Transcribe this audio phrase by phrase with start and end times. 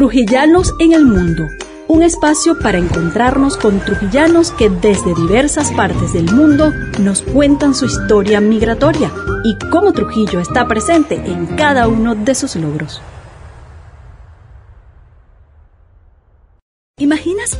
[0.00, 1.46] Trujillanos en el Mundo,
[1.86, 7.84] un espacio para encontrarnos con trujillanos que desde diversas partes del mundo nos cuentan su
[7.84, 9.12] historia migratoria
[9.44, 13.02] y cómo Trujillo está presente en cada uno de sus logros.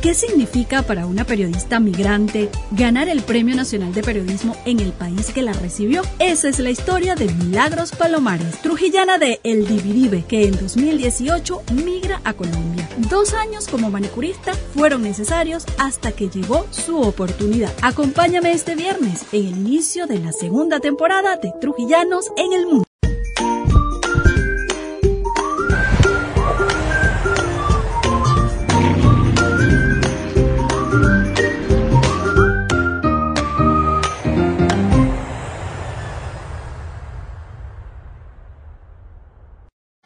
[0.01, 5.31] Qué significa para una periodista migrante ganar el Premio Nacional de Periodismo en el país
[5.31, 6.01] que la recibió?
[6.17, 12.19] Esa es la historia de Milagros Palomares, trujillana de El Dividive, que en 2018 migra
[12.23, 12.89] a Colombia.
[13.09, 17.71] Dos años como manicurista fueron necesarios hasta que llegó su oportunidad.
[17.81, 22.90] Acompáñame este viernes en el inicio de la segunda temporada de Trujillanos en el Mundo.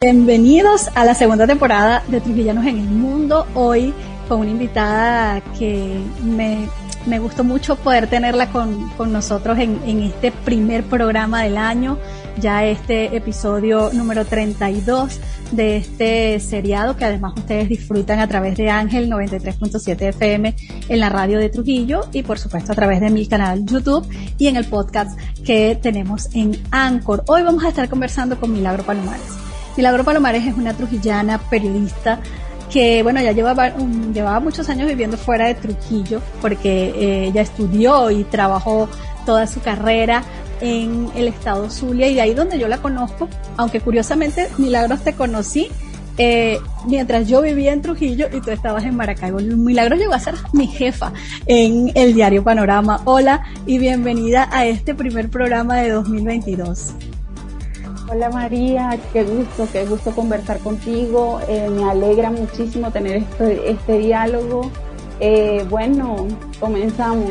[0.08, 3.44] Bienvenidos a la segunda temporada de Trujillanos en el Mundo.
[3.54, 3.92] Hoy
[4.28, 6.68] con una invitada que me,
[7.06, 11.98] me gustó mucho poder tenerla con, con nosotros en, en, este primer programa del año,
[12.38, 15.18] ya este episodio número 32
[15.50, 20.54] de este seriado que además ustedes disfrutan a través de Ángel 93.7 FM
[20.88, 24.06] en la radio de Trujillo y por supuesto a través de mi canal YouTube
[24.38, 27.24] y en el podcast que tenemos en Anchor.
[27.26, 29.45] Hoy vamos a estar conversando con Milagro Palomares.
[29.76, 32.20] Milagro Palomares es una trujillana periodista
[32.72, 33.72] que, bueno, ya llevaba,
[34.12, 38.88] llevaba muchos años viviendo fuera de Trujillo porque eh, ella estudió y trabajó
[39.24, 40.22] toda su carrera
[40.60, 45.12] en el estado Zulia y de ahí donde yo la conozco, aunque curiosamente Milagros te
[45.12, 45.68] conocí
[46.18, 49.38] eh, mientras yo vivía en Trujillo y tú estabas en Maracaibo.
[49.38, 51.12] Milagros llegó a ser mi jefa
[51.46, 53.02] en el diario Panorama.
[53.04, 56.94] Hola y bienvenida a este primer programa de 2022.
[58.08, 61.40] Hola María, qué gusto, qué gusto conversar contigo.
[61.48, 64.70] Eh, me alegra muchísimo tener este, este diálogo.
[65.18, 66.28] Eh, bueno,
[66.60, 67.28] comenzamos.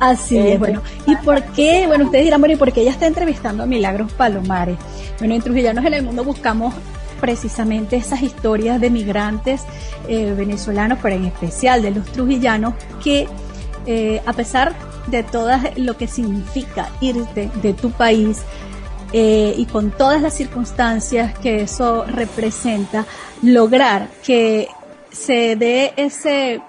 [0.00, 0.82] Así es, eh, bueno.
[1.06, 1.86] ¿Y por qué?
[1.86, 4.76] Bueno, ustedes dirán, bueno, ¿y por qué ella está entrevistando a Milagros Palomares?
[5.20, 6.74] Bueno, en Trujillanos en el Mundo buscamos
[7.20, 9.62] precisamente esas historias de migrantes
[10.08, 13.26] venezolanos, pero en especial de los trujillanos, que
[14.26, 14.74] a pesar
[15.06, 18.42] de todo lo que significa irte de tu país,
[19.12, 23.06] eh, y con todas las circunstancias que eso representa,
[23.42, 24.68] lograr que
[25.10, 26.60] se dé ese,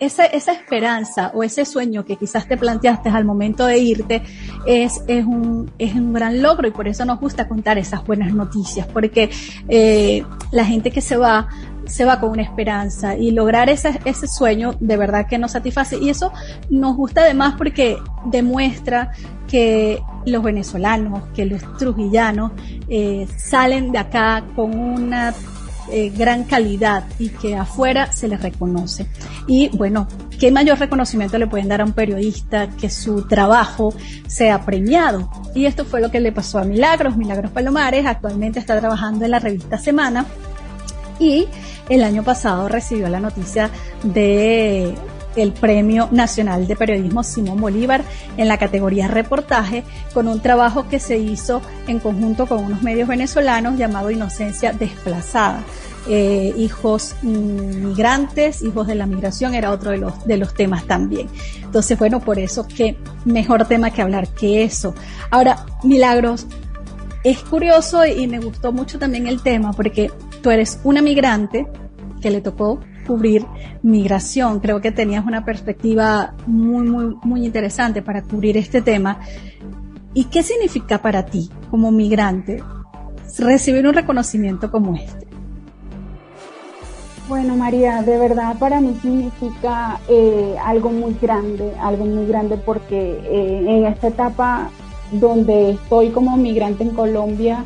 [0.00, 4.22] esa, esa esperanza o ese sueño que quizás te planteaste al momento de irte
[4.66, 8.32] es, es, un, es un gran logro y por eso nos gusta contar esas buenas
[8.32, 9.30] noticias, porque
[9.68, 11.48] eh, la gente que se va
[11.86, 15.98] se va con una esperanza y lograr ese, ese sueño de verdad que nos satisface.
[15.98, 16.32] Y eso
[16.68, 19.10] nos gusta además porque demuestra
[19.48, 22.52] que los venezolanos, que los trujillanos
[22.88, 25.34] eh, salen de acá con una
[25.92, 29.06] eh, gran calidad y que afuera se les reconoce.
[29.48, 30.06] Y bueno,
[30.38, 33.92] ¿qué mayor reconocimiento le pueden dar a un periodista que su trabajo
[34.28, 35.28] sea premiado?
[35.54, 37.16] Y esto fue lo que le pasó a Milagros.
[37.16, 40.26] Milagros Palomares actualmente está trabajando en la revista Semana
[41.18, 41.48] y
[41.88, 43.68] el año pasado recibió la noticia
[44.04, 44.94] de
[45.36, 48.02] el Premio Nacional de Periodismo Simón Bolívar
[48.36, 53.08] en la categoría reportaje con un trabajo que se hizo en conjunto con unos medios
[53.08, 55.62] venezolanos llamado Inocencia Desplazada.
[56.08, 61.28] Eh, hijos migrantes, hijos de la migración, era otro de los, de los temas también.
[61.62, 62.96] Entonces, bueno, por eso qué
[63.26, 64.94] mejor tema que hablar que eso.
[65.30, 66.46] Ahora, Milagros,
[67.22, 70.10] es curioso y me gustó mucho también el tema porque
[70.42, 71.66] tú eres una migrante
[72.22, 73.46] que le tocó cubrir
[73.82, 74.60] migración.
[74.60, 79.20] Creo que tenías una perspectiva muy, muy, muy interesante para cubrir este tema.
[80.14, 82.62] ¿Y qué significa para ti como migrante
[83.38, 85.30] recibir un reconocimiento como este?
[87.28, 93.20] Bueno, María, de verdad para mí significa eh, algo muy grande, algo muy grande porque
[93.24, 94.68] eh, en esta etapa
[95.12, 97.64] donde estoy como migrante en Colombia,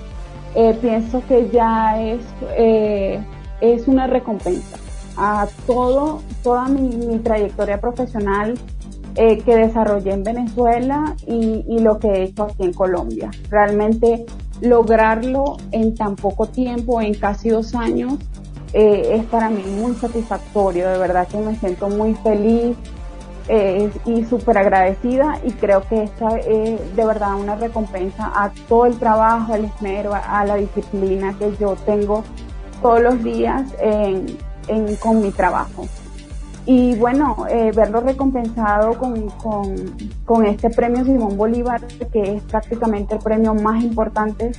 [0.54, 2.20] eh, pienso que ya es,
[3.62, 4.83] es una recompensa
[5.16, 8.54] a todo, toda mi, trayectoria profesional
[9.16, 13.30] eh, que desarrollé en Venezuela y, lo que he hecho aquí en Colombia.
[13.50, 14.26] Realmente
[14.60, 18.14] lograrlo en tan poco tiempo, en casi dos años,
[18.72, 20.88] es para mí muy satisfactorio.
[20.88, 22.76] De verdad que me siento muy feliz,
[23.46, 28.86] eh, y súper agradecida y creo que esta es de verdad una recompensa a todo
[28.86, 32.24] el trabajo, al esmero, a, la disciplina que yo tengo
[32.80, 34.38] todos los días en,
[34.68, 35.86] en, con mi trabajo.
[36.66, 39.28] Y bueno, eh, verlo recompensado con,
[40.24, 44.52] con, este premio Simón Bolívar, que es prácticamente el premio más importante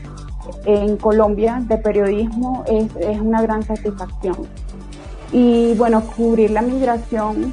[0.65, 4.37] en Colombia de periodismo es, es una gran satisfacción.
[5.31, 7.51] Y bueno, cubrir la migración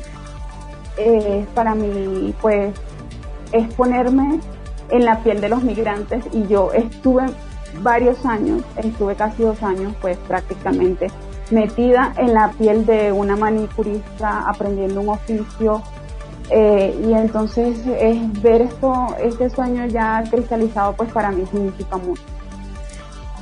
[0.99, 2.75] es para mí, pues,
[3.53, 4.39] es ponerme
[4.91, 7.25] en la piel de los migrantes y yo estuve
[7.81, 11.11] varios años, estuve casi dos años, pues prácticamente
[11.53, 15.83] metida en la piel de una manicurista aprendiendo un oficio
[16.51, 22.23] eh, y entonces es ver esto, este sueño ya cristalizado pues para mí significa mucho.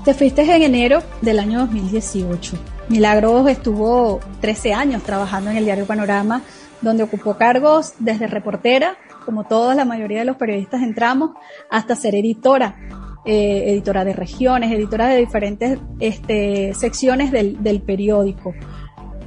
[0.05, 2.57] Te fuiste en enero del año 2018.
[2.89, 6.43] Milagros estuvo 13 años trabajando en el diario Panorama,
[6.81, 11.33] donde ocupó cargos desde reportera, como toda la mayoría de los periodistas entramos,
[11.71, 12.77] hasta ser editora
[13.25, 18.55] eh, editora de regiones, editora de diferentes este, secciones del, del periódico.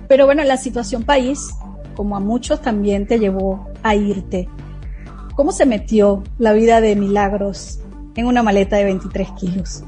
[0.08, 1.56] Pero bueno, la situación país,
[1.96, 4.48] como a muchos, también te llevó a irte.
[5.36, 7.80] ¿Cómo se metió la vida de Milagros
[8.16, 9.84] en una maleta de 23 kilos?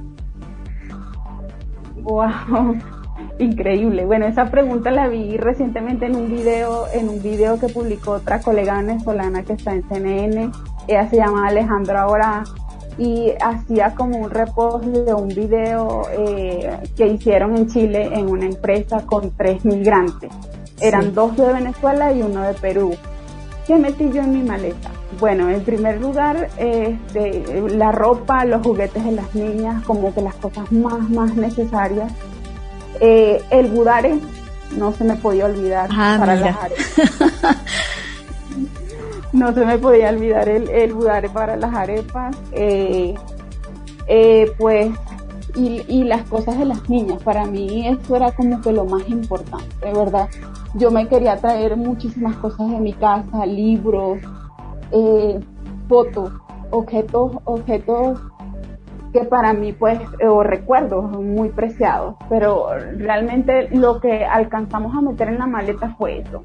[2.01, 2.77] Wow,
[3.39, 4.05] increíble.
[4.05, 8.41] Bueno, esa pregunta la vi recientemente en un video, en un video que publicó otra
[8.41, 10.51] colega venezolana que está en CNN.
[10.87, 12.43] Ella se llama Alejandra Ahora
[12.97, 18.45] y hacía como un reposo de un video eh, que hicieron en Chile en una
[18.45, 20.31] empresa con tres migrantes.
[20.79, 22.95] Eran dos de Venezuela y uno de Perú.
[23.67, 24.91] ¿Qué metí yo en mi maleta?
[25.19, 30.35] Bueno, en primer lugar, este, la ropa, los juguetes de las niñas, como que las
[30.35, 32.11] cosas más, más necesarias.
[32.99, 34.19] Eh, el budare,
[34.77, 36.57] no se me podía olvidar ah, para las
[39.35, 40.95] no se me podía olvidar el, el
[41.33, 43.13] para las arepas, eh,
[44.07, 44.91] eh, pues,
[45.55, 47.21] y, y, las cosas de las niñas.
[47.21, 50.29] Para mí eso era como que lo más importante, de verdad.
[50.73, 54.19] Yo me quería traer muchísimas cosas de mi casa, libros,
[54.91, 55.39] eh,
[55.87, 56.31] fotos,
[56.71, 58.19] objetos, objetos
[59.13, 62.67] que para mí pues, o recuerdos muy preciados, pero
[62.97, 66.43] realmente lo que alcanzamos a meter en la maleta fue eso,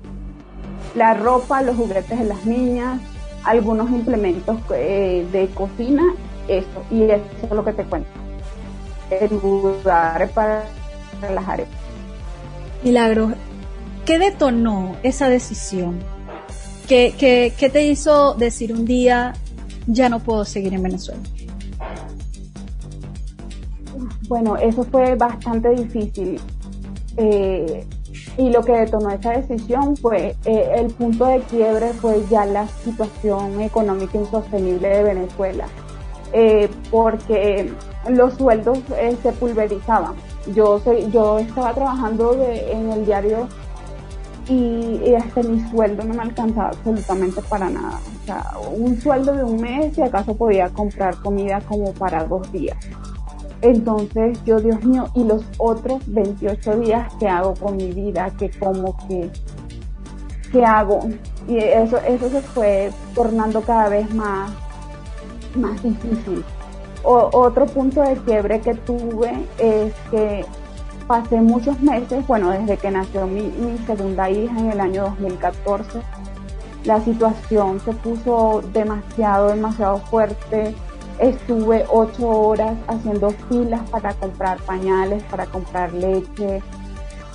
[0.95, 3.01] la ropa, los juguetes de las niñas,
[3.45, 6.03] algunos implementos eh, de cocina,
[6.49, 8.09] eso, y eso es lo que te cuento.
[9.11, 10.65] El lugar para
[11.21, 11.65] relajar.
[12.85, 13.33] Milagro,
[14.05, 15.99] ¿qué detonó esa decisión?
[16.89, 19.35] ¿Qué, qué, qué te hizo decir un día,
[19.87, 21.21] ya no puedo seguir en Venezuela?
[24.29, 26.41] Bueno, eso fue bastante difícil.
[27.17, 27.85] Eh,
[28.37, 32.67] y lo que detonó esa decisión fue eh, el punto de quiebre fue ya la
[32.69, 35.67] situación económica insostenible de Venezuela,
[36.33, 37.73] eh, porque
[38.09, 40.15] los sueldos eh, se pulverizaban.
[40.55, 43.49] Yo, soy, yo estaba trabajando en el diario
[44.49, 48.01] y, y, hasta mi sueldo no me alcanzaba absolutamente para nada.
[48.23, 48.45] O sea,
[48.75, 52.77] un sueldo de un mes y acaso podía comprar comida como para dos días.
[53.63, 58.51] Entonces yo, Dios mío, y los otros 28 días que hago con mi vida, que
[58.51, 59.31] como que,
[60.51, 61.01] ¿qué hago?
[61.47, 64.51] Y eso, eso se fue tornando cada vez más,
[65.55, 66.45] más difícil.
[67.03, 70.45] otro punto de quiebre que tuve es que
[71.07, 76.01] pasé muchos meses, bueno, desde que nació mi segunda hija en el año 2014,
[76.85, 80.75] la situación se puso demasiado, demasiado fuerte
[81.21, 86.63] Estuve ocho horas haciendo filas para comprar pañales, para comprar leche.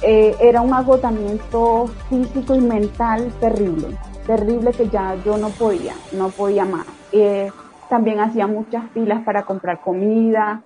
[0.02, 6.30] Eh, era un agotamiento físico y mental terrible, terrible que ya yo no podía, no
[6.30, 6.88] podía más.
[7.12, 7.52] Eh,
[7.88, 10.64] también hacía muchas filas para comprar comida.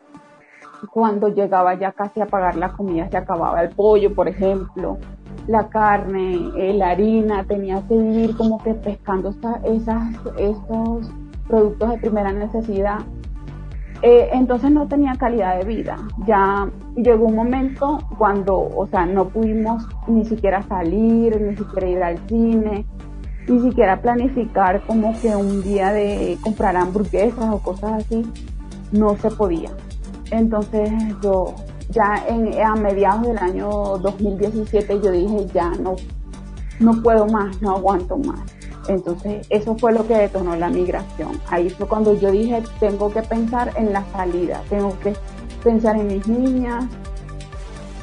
[0.90, 4.98] Cuando llegaba ya casi a pagar la comida se acababa el pollo, por ejemplo,
[5.46, 9.30] la carne, eh, la harina, tenía que ir como que pescando
[9.66, 10.08] esas,
[10.38, 11.12] estos
[11.50, 13.00] productos de primera necesidad.
[14.02, 15.98] Eh, entonces no tenía calidad de vida.
[16.26, 22.04] Ya llegó un momento cuando, o sea, no pudimos ni siquiera salir, ni siquiera ir
[22.04, 22.86] al cine,
[23.48, 28.26] ni siquiera planificar como que un día de comprar hamburguesas o cosas así,
[28.94, 29.72] no se podía.
[30.32, 30.92] Entonces
[31.22, 31.56] yo
[31.90, 35.96] ya en, a mediados del año 2017 yo dije ya no,
[36.80, 38.59] no puedo más, no aguanto más
[38.90, 41.40] entonces, eso fue lo que detonó la migración.
[41.48, 45.14] Ahí fue cuando yo dije, tengo que pensar en la salida, tengo que
[45.64, 46.86] pensar en mis niñas.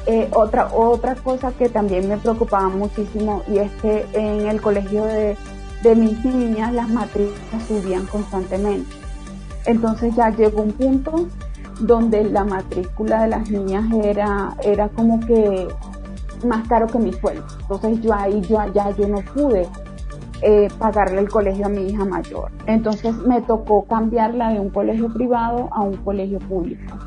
[0.05, 5.03] Eh, otra, otra cosa que también me preocupaba muchísimo y es que en el colegio
[5.03, 5.35] de,
[5.83, 8.95] de mis niñas las matrículas subían constantemente.
[9.65, 11.27] Entonces ya llegó un punto
[11.81, 15.67] donde la matrícula de las niñas era, era como que
[16.45, 17.43] más caro que mi sueldo.
[17.59, 19.67] Entonces yo ahí yo allá yo no pude
[20.41, 22.51] eh, pagarle el colegio a mi hija mayor.
[22.67, 26.97] Entonces me tocó cambiarla de un colegio privado a un colegio público.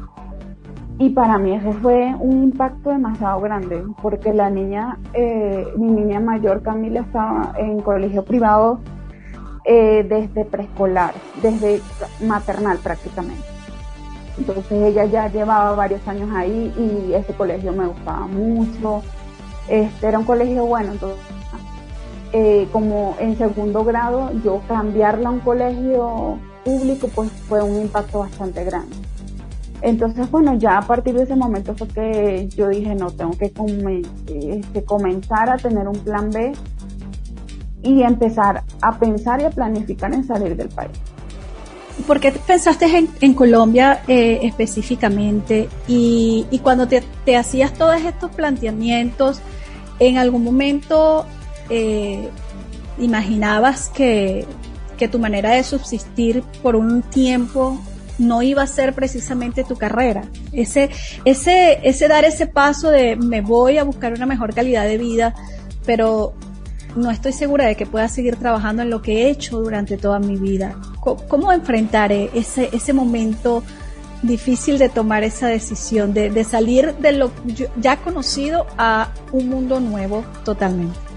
[0.99, 6.20] y para mí eso fue un impacto demasiado grande, porque la niña, eh, mi niña
[6.20, 8.80] mayor Camila estaba en colegio privado
[9.64, 11.80] eh, desde preescolar, desde
[12.26, 13.44] maternal prácticamente.
[14.37, 19.02] Entonces ella ya llevaba varios años ahí y ese colegio me gustaba mucho.
[19.68, 21.39] Este era un colegio bueno, entonces
[22.32, 28.20] eh, como en segundo grado yo cambiarla a un colegio público pues fue un impacto
[28.20, 28.96] bastante grande.
[29.82, 33.46] Entonces, bueno, ya a partir de ese momento fue que yo dije, no, tengo que
[33.46, 36.52] este, comenzar a tener un plan B
[37.82, 40.92] y empezar a pensar y a planificar en salir del país.
[42.06, 45.68] ¿Por qué pensaste en, Colombia eh, específicamente?
[45.87, 49.40] Y, cuando te, hacías todos estos planteamientos,
[49.99, 51.26] ¿en algún momento
[51.71, 52.29] eh,
[52.99, 54.45] imaginabas que,
[54.99, 57.81] que tu manera de subsistir por un tiempo
[58.19, 60.25] no iba a ser precisamente tu carrera.
[60.53, 60.91] Ese,
[61.25, 65.35] ese, ese dar ese paso de me voy a buscar una mejor calidad de vida,
[65.87, 66.35] pero
[66.97, 70.19] no estoy segura de que pueda seguir trabajando en lo que he hecho durante toda
[70.19, 70.77] mi vida.
[71.00, 73.62] ¿Cómo, enfrentar ese, ese momento
[74.23, 77.31] difícil de tomar esa decisión, de, de salir de lo
[77.81, 81.10] ya conocido a un mundo nuevo totalmente?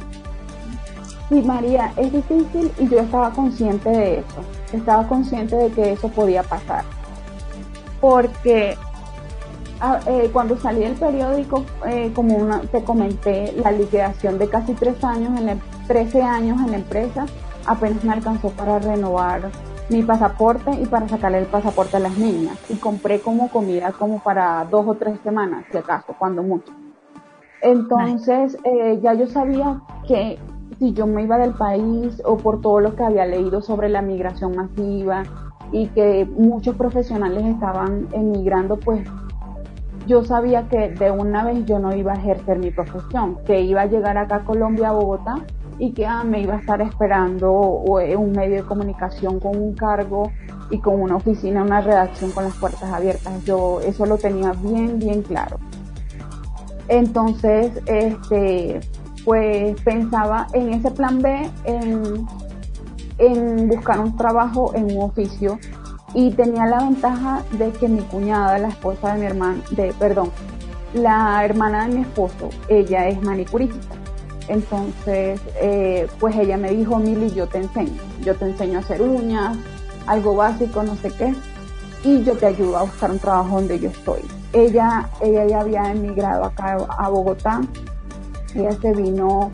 [1.30, 4.42] Sí, María, es difícil y yo estaba consciente de eso.
[4.72, 6.84] Estaba consciente de que eso podía pasar.
[8.02, 8.78] Porque
[10.08, 15.40] eh, cuando salí del periódico, eh, como te comenté, la liquidación de casi tres años,
[15.40, 17.26] en 13 años en la empresa,
[17.66, 19.50] apenas me alcanzó para renovar
[19.90, 22.58] mi pasaporte y para sacarle el pasaporte a las niñas.
[22.70, 26.72] Y compré como comida como para dos o tres semanas, si acaso, cuando mucho.
[27.62, 30.38] Entonces, eh, ya yo sabía que
[30.80, 34.02] si yo me iba del país o por todo lo que había leído sobre la
[34.02, 35.24] migración masiva
[35.72, 39.08] y que muchos profesionales estaban emigrando, pues
[40.06, 43.82] yo sabía que de una vez yo no iba a ejercer mi profesión, que iba
[43.82, 45.36] a llegar acá a Colombia, a Bogotá,
[45.80, 49.74] y que ah, me iba a estar esperando eh, un medio de comunicación con un
[49.74, 50.32] cargo
[50.70, 53.44] y con una oficina, una redacción con las puertas abiertas.
[53.46, 55.58] Yo eso lo tenía bien, bien claro.
[56.88, 58.82] Entonces, este,
[59.26, 62.28] pues pensaba en ese plan B, en,
[63.70, 65.60] buscar un trabajo en un oficio
[66.14, 70.32] y tenía la ventaja de que mi cuñada, la esposa de mi hermano, de, perdón,
[70.94, 73.96] la hermana de mi esposo, ella es manicurista.
[74.50, 79.02] Entonces, eh, pues ella me dijo, Mili, yo te enseño, yo te enseño a hacer
[79.02, 79.58] uñas,
[80.06, 81.34] algo básico, no sé qué,
[82.04, 84.20] y yo te ayudo a buscar un trabajo donde yo estoy.
[84.52, 87.62] Ella, ella ya había emigrado acá a Bogotá
[88.56, 89.52] ella se vino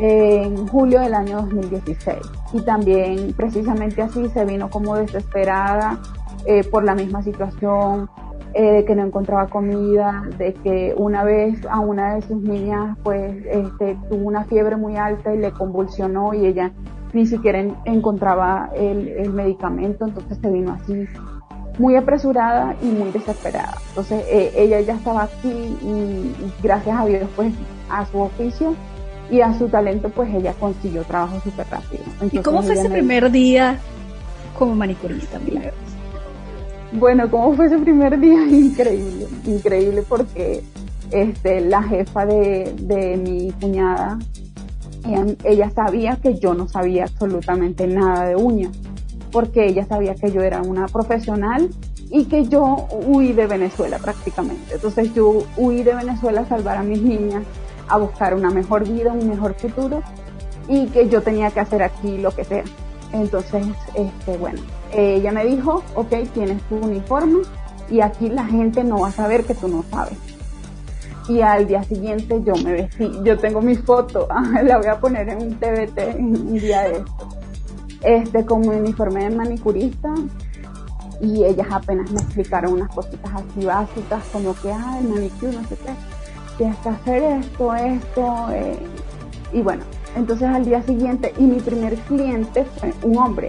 [0.00, 2.18] en julio del año 2016
[2.52, 6.00] y también precisamente así se vino como desesperada
[6.46, 8.08] eh, por la misma situación
[8.54, 12.96] eh, de que no encontraba comida, de que una vez a una de sus niñas
[13.02, 16.72] pues este, tuvo una fiebre muy alta y le convulsionó y ella
[17.12, 21.06] ni siquiera encontraba el, medicamento, entonces se vino así
[21.78, 23.76] muy apresurada y muy desesperada.
[23.88, 27.52] Entonces eh, ella ya estaba aquí y, gracias a Dios pues
[27.90, 28.74] a su oficio
[29.30, 32.04] y a su talento, pues ella consiguió trabajo súper rápido.
[32.30, 33.78] ¿Y cómo fue ese primer día
[34.58, 35.74] como manicurista, Milagros?
[36.92, 38.46] Bueno, ¿cómo fue ese primer día?
[38.48, 40.62] Increíble, increíble porque
[41.10, 44.18] este, la jefa de, de mi cuñada,
[45.44, 48.72] ella, sabía que yo no sabía absolutamente nada de uñas,
[49.34, 51.68] porque ella sabía que yo era una profesional
[52.08, 54.76] y que yo huí de Venezuela prácticamente.
[54.76, 57.42] Entonces yo huí de Venezuela a salvar a mis niñas
[57.88, 60.04] a buscar una mejor vida, un mejor futuro
[60.68, 62.62] y que yo tenía que hacer aquí lo que sea.
[63.12, 64.62] Entonces, este, bueno,
[64.92, 67.42] ella me dijo, ok, tienes tu uniforme
[67.90, 70.16] y aquí la gente no va a saber que tú no sabes.
[71.28, 74.28] Y al día siguiente yo me vestí, yo tengo mi foto,
[74.62, 77.28] la voy a poner en un TBT un día de esto,
[78.04, 80.14] este, con mi uniforme de manicurista
[81.20, 85.64] y ellas apenas me explicaron unas cositas así básicas como que, ah, el manicure, no
[85.68, 85.92] sé qué
[86.56, 88.50] tienes que hacer esto, esto.
[88.52, 88.78] Eh,
[89.52, 89.84] y bueno,
[90.16, 93.48] entonces al día siguiente, y mi primer cliente fue un hombre.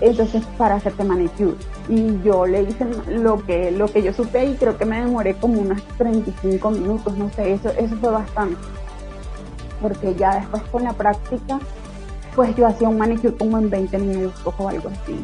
[0.00, 1.56] Entonces, para hacerte manicure.
[1.88, 5.34] Y yo le hice lo que, lo que yo supe y creo que me demoré
[5.34, 8.56] como unos 35 minutos, no sé, eso, eso fue bastante.
[9.80, 11.60] Porque ya después con la práctica,
[12.36, 15.16] pues yo hacía un manicure como en 20 minutos o algo así.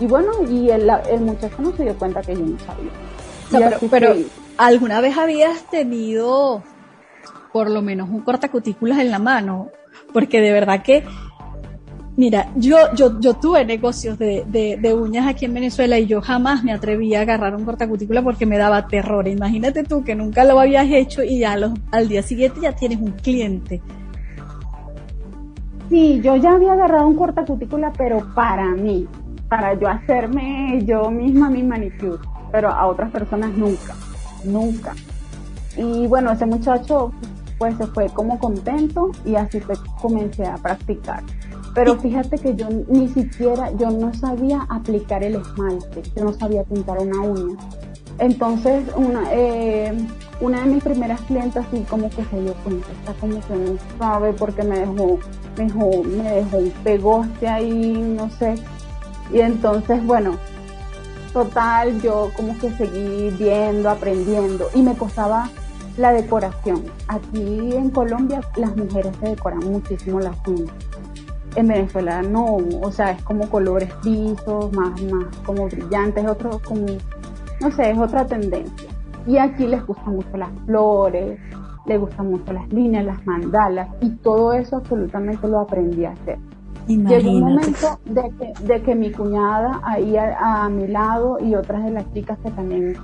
[0.00, 3.78] Y, bueno, y el, el, muchacho no se dio cuenta que yo no sabía.
[3.90, 4.14] pero,
[4.56, 6.62] ¿Alguna vez habías tenido
[7.52, 9.68] por lo menos un cortacutículas en la mano?
[10.12, 11.04] Porque de verdad que
[12.16, 16.62] Mira, yo, yo, yo tuve negocios de, de, uñas aquí en Venezuela y yo jamás
[16.62, 19.26] me atreví a agarrar un cortacutícula porque me daba terror.
[19.26, 21.58] Imagínate tú que nunca lo habías hecho y ya
[21.90, 23.82] al día siguiente ya tienes un cliente.
[25.88, 29.06] Sí, yo ya había agarrado un cortacutícula, pero para mí,
[29.48, 32.18] para yo hacerme yo misma mi manicure,
[32.50, 33.94] pero a otras personas nunca,
[34.44, 34.94] nunca.
[35.76, 37.12] Y bueno, ese muchacho
[37.58, 41.22] pues se fue como contento y así fue, comencé a practicar.
[41.74, 46.62] Pero fíjate que yo ni siquiera, yo no sabía aplicar el esmalte, yo no sabía
[46.62, 47.56] pintar una uña.
[48.18, 49.92] Entonces, una, eh,
[50.44, 53.78] una de mis primeras clientas sí como que se dio cuenta, está como que no
[53.98, 55.18] sabe porque me dejó,
[55.56, 58.54] me dejó, me dejó un pegoste ahí, no sé.
[59.32, 60.36] Y entonces, bueno,
[61.32, 65.48] total, yo como que seguí viendo, aprendiendo y me costaba
[65.96, 66.84] la decoración.
[67.08, 70.74] Aquí en Colombia las mujeres se decoran muchísimo las uñas
[71.56, 76.86] en Venezuela no, o sea, es como colores visos, más, más como brillantes, otro como,
[77.60, 78.93] no sé, es otra tendencia.
[79.26, 81.40] Y aquí les gustan mucho las flores,
[81.86, 86.38] les gustan mucho las líneas, las mandalas, y todo eso absolutamente lo aprendí a hacer.
[86.86, 91.82] Llegó un momento de que, de que mi cuñada ahí a, mi lado y otras
[91.84, 92.94] de las chicas que también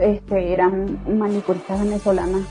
[0.00, 2.42] este, eran manicuristas venezolanas,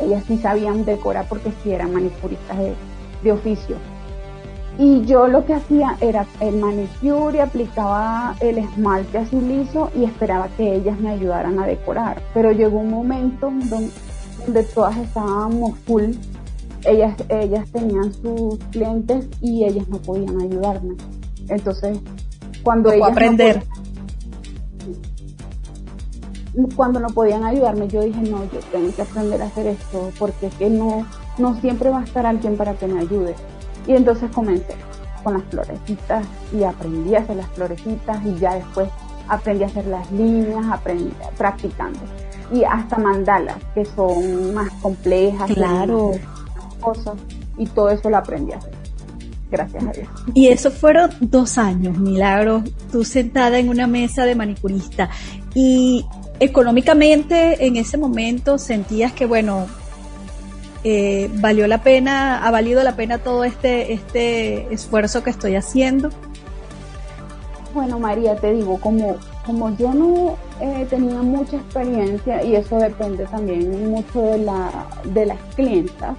[0.00, 2.74] ellas sí sabían decorar porque sí eran manicuristas de,
[3.24, 3.76] de oficio
[4.78, 10.04] y yo lo que hacía era el manicure y aplicaba el esmalte así liso y
[10.04, 12.22] esperaba que ellas me ayudaran a decorar.
[12.32, 16.12] Pero llegó un momento donde, todas estábamos full,
[16.84, 20.94] ellas, ellas tenían sus clientes y ellas no podían ayudarme.
[21.48, 21.98] Entonces,
[22.62, 23.10] cuando ellas...
[23.10, 23.64] aprender.
[26.76, 30.46] cuando no podían ayudarme, yo dije, no, yo tengo que aprender a hacer esto, porque
[30.46, 31.04] es que no,
[31.36, 33.34] no siempre va a estar alguien para que me ayude.
[33.88, 34.76] Y entonces comencé
[35.24, 38.88] con las florecitas y aprendí a hacer las florecitas y ya después
[39.28, 41.98] aprendí a hacer las líneas, aprendí, practicando.
[42.52, 45.50] Y hasta mandalas, que son más complejas.
[45.50, 46.12] Claro.
[46.80, 47.14] Cosas,
[47.56, 48.72] y todo eso lo aprendí a hacer.
[49.50, 50.08] Gracias a Dios.
[50.34, 55.08] Y eso fueron dos años, Milagro, tú sentada en una mesa de manicurista.
[55.54, 56.04] Y
[56.40, 59.66] económicamente en ese momento sentías que, bueno,
[60.90, 66.08] eh, valió la pena, ha valido la pena todo este, este esfuerzo que estoy haciendo?
[67.74, 73.26] Bueno, María, te digo, como, como yo no eh, tenía mucha experiencia y eso depende
[73.26, 74.70] también mucho de, la,
[75.04, 76.16] de las clientas,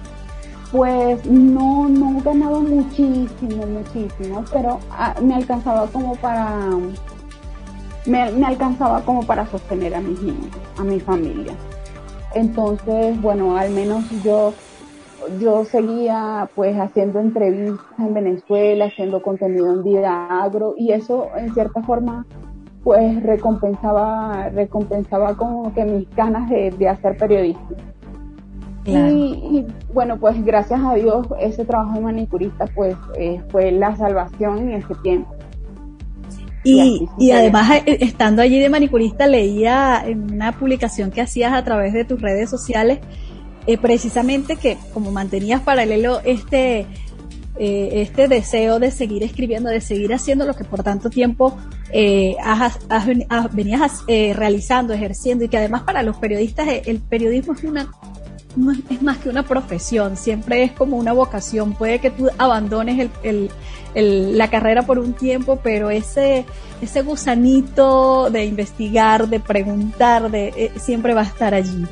[0.70, 6.60] pues no, no ganaba muchísimo, muchísimo, pero ah, me alcanzaba como para,
[8.06, 11.54] me, me alcanzaba como para sostener a mis niños, a mi familia.
[12.34, 14.52] Entonces, bueno, al menos yo,
[15.40, 21.52] yo seguía pues haciendo entrevistas en Venezuela, haciendo contenido en Vida Agro y eso en
[21.54, 22.26] cierta forma
[22.84, 27.68] pues recompensaba, recompensaba como que mis ganas de, hacer periodismo.
[28.86, 34.58] Y, bueno, pues gracias a Dios ese trabajo de manicurista pues eh, fue la salvación
[34.58, 35.34] en ese tiempo.
[36.62, 41.64] Y, y, además, eh, estando allí de manicurista, leía en una publicación que hacías a
[41.64, 42.98] través de tus redes sociales,
[43.66, 46.86] eh, precisamente que como mantenías paralelo este,
[47.58, 51.56] eh, este deseo de seguir escribiendo, de seguir haciendo lo que por tanto tiempo
[52.44, 52.78] has,
[53.52, 57.90] venías realizando, ejerciendo, y que además para los periodistas el periodismo es una
[58.88, 61.74] es más que una profesión, siempre es como una vocación.
[61.74, 63.50] Puede que tú abandones el,
[63.94, 66.44] la carrera por un tiempo, pero ese,
[66.80, 71.86] ese gusanito de investigar, de preguntar, de, eh, siempre va a estar allí.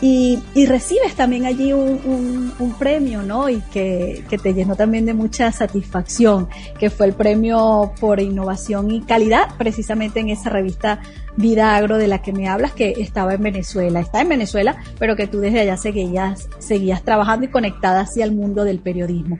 [0.00, 3.48] Y, y recibes también allí un, un, premio, ¿no?
[3.48, 8.90] Y que, que, te llenó también de mucha satisfacción, que fue el premio por innovación
[8.90, 11.00] y calidad, precisamente en esa revista
[11.36, 14.00] Vida Agro de la que me hablas, que estaba en Venezuela.
[14.00, 18.32] Está en Venezuela, pero que tú desde allá seguías, seguías trabajando y conectada hacia el
[18.32, 19.38] mundo del periodismo.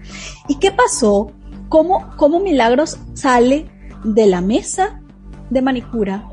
[0.49, 1.33] ¿Y qué pasó
[1.69, 3.67] cómo, cómo Milagros sale
[4.05, 5.01] de la mesa
[5.51, 6.29] de manicura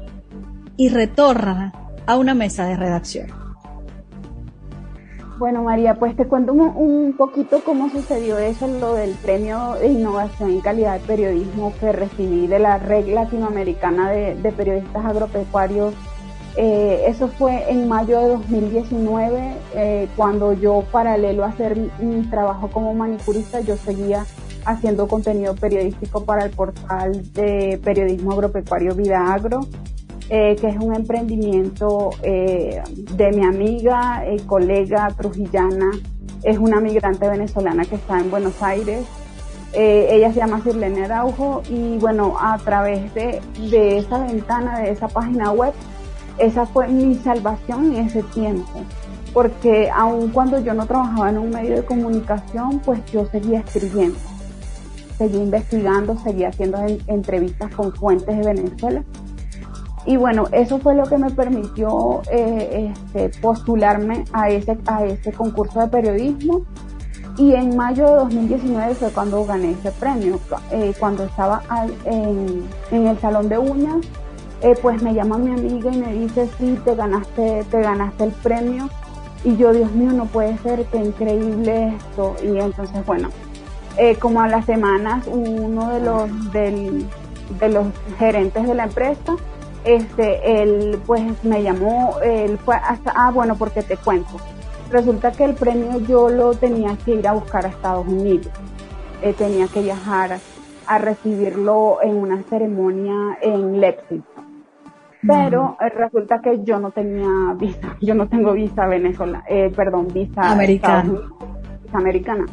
[0.78, 1.74] y retorna
[2.06, 3.40] a una mesa de redacción.
[5.41, 10.51] Bueno, María, pues te cuento un, poquito cómo sucedió eso, lo del premio de innovación
[10.51, 15.95] y calidad de periodismo que recibí de la Red Latinoamericana de, Periodistas Agropecuarios.
[16.58, 22.69] Eh, eso fue en mayo de 2019, eh, cuando yo, paralelo a hacer mi trabajo
[22.69, 24.27] como manicurista, yo seguía
[24.65, 29.62] haciendo contenido periodístico para el portal de periodismo agropecuario Vida Agro,
[30.34, 32.82] eh, que es un emprendimiento eh,
[33.22, 35.91] de mi amiga y colega trujillana,
[36.41, 39.06] es una migrante venezolana que está en Buenos Aires
[39.74, 43.39] Eh, ella se llama Sirlene Araujo y bueno, a través de,
[43.70, 45.72] de esa ventana, de esa página web,
[46.38, 48.82] esa fue mi salvación en ese tiempo.
[49.34, 54.20] Porque aun cuando yo no trabajaba en un medio de comunicación, pues yo seguía escribiendo,
[55.17, 59.04] seguía investigando, seguía haciendo entrevistas con fuentes de Venezuela.
[60.06, 65.32] Y bueno, eso fue lo que me permitió eh, este, postularme a ese, a ese
[65.32, 66.62] concurso de periodismo
[67.38, 70.40] y en mayo de 2019 fue cuando gané ese premio.
[70.72, 71.62] Eh, cuando estaba
[72.06, 73.98] en, el salón de uñas,
[74.62, 78.32] eh, pues me llama mi amiga y me dice, sí, te ganaste, te ganaste el
[78.32, 78.90] premio.
[79.44, 82.36] Y yo, Dios mío, no puede ser, qué increíble esto.
[82.44, 83.30] Y entonces, bueno,
[84.20, 87.08] como a las semanas, uno de los, del,
[87.60, 87.88] de los
[88.20, 89.36] gerentes de la empresa,
[89.84, 94.38] este, él pues me llamó, él fue hasta, ah, bueno, porque te cuento
[94.91, 98.52] Resulta que el premio yo lo tenía que ir a buscar a Estados Unidos.
[99.22, 100.39] Eh, tenía que viajar
[100.86, 104.65] a recibirlo en una ceremonia en Lexington.
[105.26, 110.08] Pero eh, resulta que yo no tenía visa, yo no tengo visa venezolana, eh, perdón,
[110.12, 111.13] visa americana.
[111.84, 112.46] Visa americana.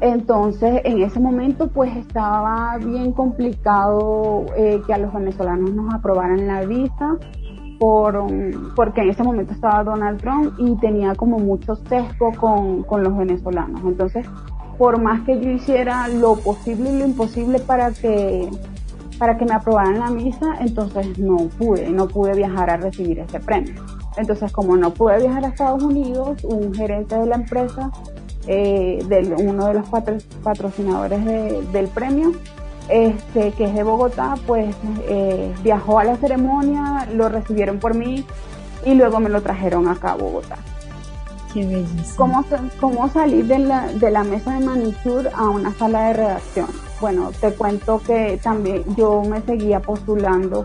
[0.00, 4.44] Entonces, en ese momento, pues estaba bien complicado
[4.86, 7.16] que a los venezolanos nos aprobaran la visa
[7.78, 8.26] por,
[8.74, 13.16] porque en ese momento estaba Donald Trump y tenía como mucho sesgo con, con los
[13.16, 13.82] venezolanos.
[13.84, 14.26] Entonces,
[14.78, 18.50] por más que yo hiciera lo posible y lo imposible para que
[19.18, 23.40] para que me aprobaran la misa, entonces no pude, no pude viajar a recibir ese
[23.40, 23.74] premio.
[24.16, 27.90] Entonces, como no pude viajar a Estados Unidos, un gerente de la empresa,
[28.46, 29.88] eh, de uno de los
[30.42, 31.24] patrocinadores
[31.72, 32.32] del premio,
[32.88, 34.74] este, que es de Bogotá, pues
[35.08, 38.24] eh, viajó a la ceremonia, lo recibieron por mí
[38.84, 40.56] y luego me lo trajeron acá a Bogotá.
[41.52, 42.16] Qué bellísimo.
[42.16, 42.44] ¿Cómo,
[42.80, 46.68] cómo salir de la, de la mesa de manicure a una sala de redacción?
[47.00, 50.64] Bueno, te cuento que también yo me seguía postulando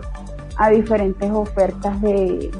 [0.56, 2.50] a diferentes ofertas de,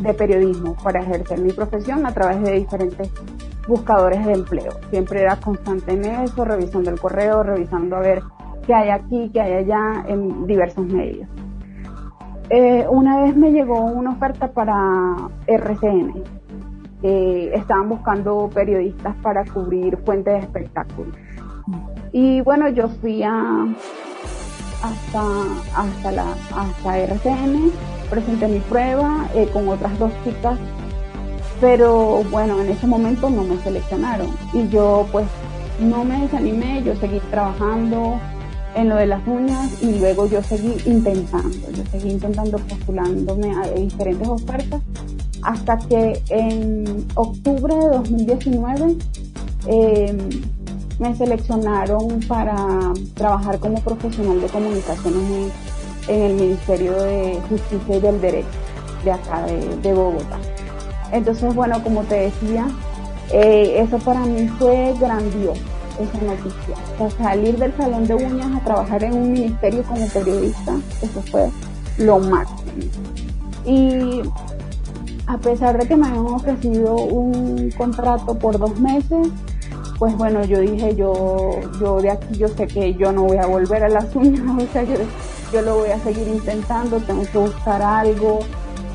[0.00, 3.10] de periodismo para ejercer mi profesión a través de diferentes
[3.66, 4.72] buscadores de empleo.
[4.90, 8.22] Siempre era constante en eso, revisando el correo, revisando a ver
[8.66, 11.28] que hay aquí, que hay allá en diversos medios.
[12.50, 14.74] Eh, una vez me llegó una oferta para
[15.46, 16.22] RCN.
[17.02, 21.14] estaban buscando periodistas para cubrir fuentes de espectáculos.
[22.12, 23.66] Y bueno, yo fui a,
[24.82, 25.22] hasta,
[25.76, 27.72] hasta, la, hasta RCN,
[28.10, 30.58] presenté mi prueba eh, con otras dos chicas,
[31.60, 34.28] pero bueno, en ese momento no me seleccionaron.
[34.52, 35.26] Y yo pues
[35.80, 38.18] no me desanimé, yo seguí trabajando,
[38.74, 43.68] en lo de las uñas y luego yo seguí intentando, yo seguí intentando postulándome a
[43.70, 44.82] diferentes ofertas
[45.42, 48.96] hasta que en octubre de 2019
[49.66, 50.18] em,
[50.98, 52.56] me seleccionaron para
[53.14, 55.52] trabajar como profesional de comunicaciones
[56.08, 58.48] en, el Ministerio de Justicia y del Derecho
[59.04, 59.44] de acá
[59.82, 60.38] de, Bogotá.
[61.12, 62.66] Entonces, bueno, como te decía,
[63.32, 65.62] eh, eso para mí fue grandioso
[66.00, 66.76] esa noticia.
[66.98, 71.50] O salir del salón de uñas a trabajar en un ministerio como periodista, eso fue
[71.98, 72.60] lo máximo.
[73.64, 74.22] Y
[75.26, 79.28] a pesar de que me habían ofrecido un contrato por dos meses,
[79.98, 83.46] pues bueno, yo dije, yo, yo de aquí yo sé que yo no voy a
[83.46, 84.96] volver a las uñas, o sea, yo,
[85.52, 88.40] yo lo voy a seguir intentando, tengo que buscar algo.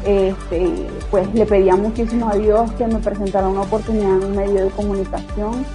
[0.05, 4.63] Este, pues le pedía muchísimo a Dios que me presentara una oportunidad en un medio
[4.63, 5.65] de comunicación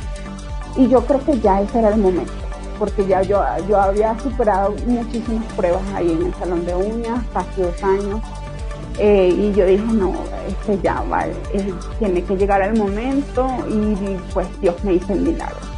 [0.77, 2.33] y yo creo que ya ese era el momento,
[2.79, 7.63] porque ya yo, yo había superado muchísimas pruebas ahí en el salón de uñas, casi
[7.63, 8.21] dos años,
[8.99, 10.13] eh, y yo dije, no,
[10.49, 15.21] este ya va, eh, tiene que llegar el momento y pues Dios me hizo el
[15.21, 15.74] milagro.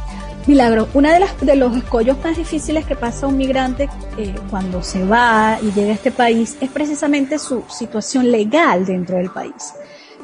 [0.47, 4.81] Milagro, una de, las, de los escollos más difíciles que pasa un migrante eh, cuando
[4.81, 9.73] se va y llega a este país es precisamente su situación legal dentro del país.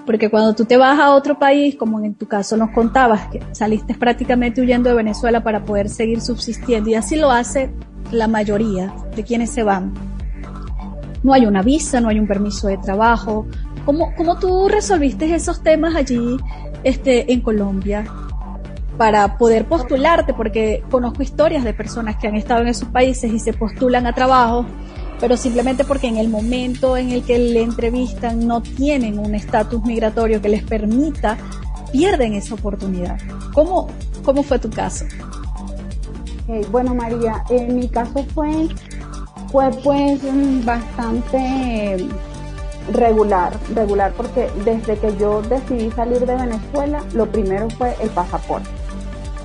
[0.05, 3.41] Porque cuando tú te vas a otro país, como en tu caso nos contabas, que
[3.51, 7.73] saliste prácticamente huyendo de Venezuela para poder seguir subsistiendo, y así lo hace
[8.09, 9.93] la mayoría de quienes se van.
[11.21, 13.45] No hay una visa, no hay un permiso de trabajo.
[13.85, 16.37] ¿Cómo, cómo tú resolviste esos temas allí
[16.85, 18.05] este, en Colombia?
[18.97, 23.39] Para poder postularte, porque conozco historias de personas que han estado en esos países y
[23.39, 24.65] se postulan a trabajo
[25.23, 29.81] pero simplemente porque en el momento en el que le entrevistan no tienen un estatus
[29.85, 31.37] migratorio que les permita,
[31.93, 33.17] pierden esa oportunidad.
[33.53, 33.87] ¿Cómo,
[34.25, 35.05] cómo fue tu caso?
[36.71, 38.67] bueno, María, en mi caso fue,
[39.49, 40.19] fue pues
[40.65, 42.05] bastante
[42.91, 48.82] regular, regular, porque desde que yo decidí salir de Venezuela, lo primero fue el pasaporte.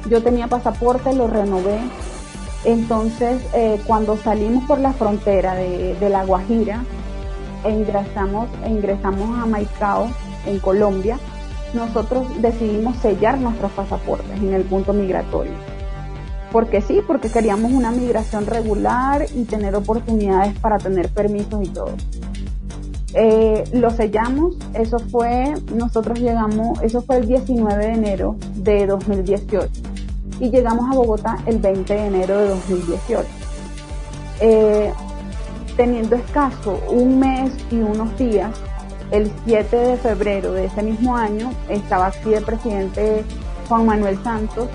[0.08, 1.78] Yo tenía pasaporte, lo renové.
[2.64, 6.84] Entonces, eh, cuando salimos por la frontera de, La Guajira
[7.64, 10.08] e ingresamos, ingresamos a Maicao,
[10.46, 11.18] en Colombia,
[11.74, 15.52] nosotros decidimos sellar nuestros pasaportes en el punto migratorio.
[16.50, 21.92] Porque sí, porque queríamos una migración regular y tener oportunidades para tener permisos y todo.
[23.12, 29.88] Eh, lo sellamos, eso fue, nosotros llegamos, eso fue el 19 de enero de 2018
[30.40, 33.28] y llegamos a Bogotá el 20 de enero de 2018.
[34.40, 34.92] Eh,
[35.76, 38.50] teniendo escaso un mes y unos días,
[39.10, 43.24] el 7 de febrero de ese mismo año estaba aquí el presidente
[43.68, 44.68] Juan Manuel Santos.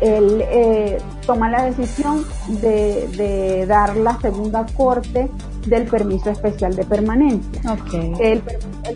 [0.00, 5.30] Él eh, toma la decisión de, dar la segunda corte
[5.66, 7.76] del permiso especial de permanencia.
[8.18, 8.42] El,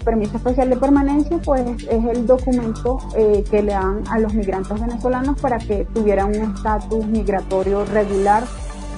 [0.02, 4.80] permiso especial de permanencia pues es el documento eh, que le dan a los migrantes
[4.80, 8.44] venezolanos para que tuvieran un estatus migratorio regular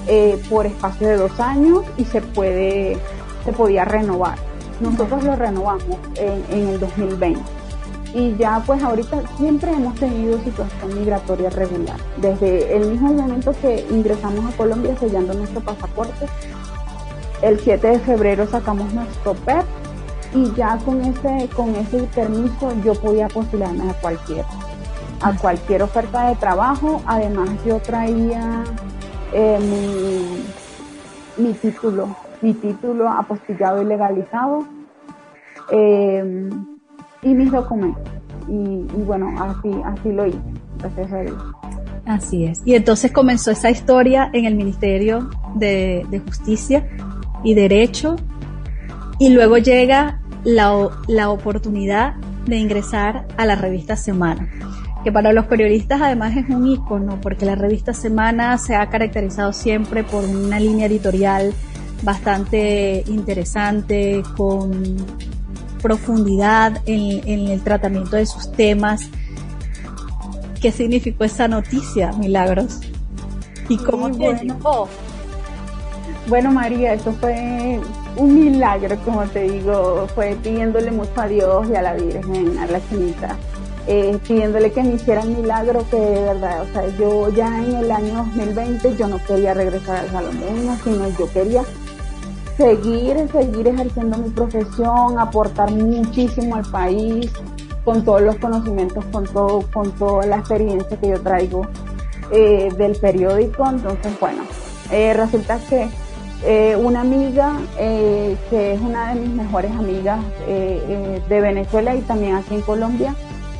[0.07, 2.97] eh, por espacio de dos años y se puede
[3.43, 4.37] se podía renovar.
[4.81, 7.56] Nosotros lo renovamos en, el 2020
[8.13, 11.97] y ya pues ahorita siempre hemos tenido situación migratoria regular.
[12.17, 16.25] Desde el mismo momento que ingresamos a Colombia sellando nuestro pasaporte,
[17.41, 19.65] el 7 de febrero sacamos nuestro PEP
[20.33, 24.45] y ya con ese, con ese permiso yo podía postularme a cualquier,
[25.21, 27.01] a cualquier oferta de trabajo.
[27.05, 28.63] Además yo traía
[29.33, 29.59] eh,
[31.37, 34.65] mi título mi título apostillado y legalizado
[35.71, 36.49] eh,
[37.21, 38.03] y mis documentos.
[38.47, 40.39] Y, bueno, así, así lo hice,
[40.79, 41.33] gracias.
[42.05, 42.61] Así es.
[42.65, 46.87] Y entonces comenzó esa historia en el Ministerio de, Justicia
[47.43, 48.15] y Derecho
[49.19, 54.47] y luego llega la, la oportunidad de ingresar a la revista Semana
[55.03, 59.53] que para los periodistas además es un icono, porque la revista Semana se ha caracterizado
[59.53, 61.53] siempre por una línea editorial
[62.03, 64.97] bastante interesante, con
[65.77, 69.09] profundidad en, el tratamiento de sus temas.
[70.61, 72.79] ¿Qué significó esa noticia, Milagros?
[73.69, 74.57] ¿Y cómo bueno.
[76.27, 77.79] Bueno, María, eso fue
[78.17, 82.65] un milagro, como te digo, fue pidiéndole mucho a Dios y a la Virgen, a
[82.65, 83.37] la Chinita,
[83.87, 87.75] eh, pidiéndole que me hiciera el milagro que de verdad, o sea, yo ya en
[87.75, 91.63] el año 2020 yo no quería regresar al salón de niños, sino yo quería
[92.57, 97.31] seguir, seguir ejerciendo mi profesión, aportar muchísimo al país
[97.85, 101.65] con todos los conocimientos, con todo, con toda la experiencia que yo traigo
[102.31, 103.65] eh, del periódico.
[103.69, 104.43] Entonces, bueno,
[104.91, 105.87] eh, resulta que
[106.43, 112.55] eh, una amiga que es una de mis mejores amigas de Venezuela y también aquí
[112.55, 113.15] en Colombia,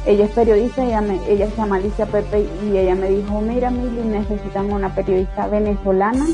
[0.05, 4.01] ella es periodista, ella, ella se llama Alicia Pepe y ella me dijo, mira Mili,
[4.07, 6.25] necesitamos una periodista venezolana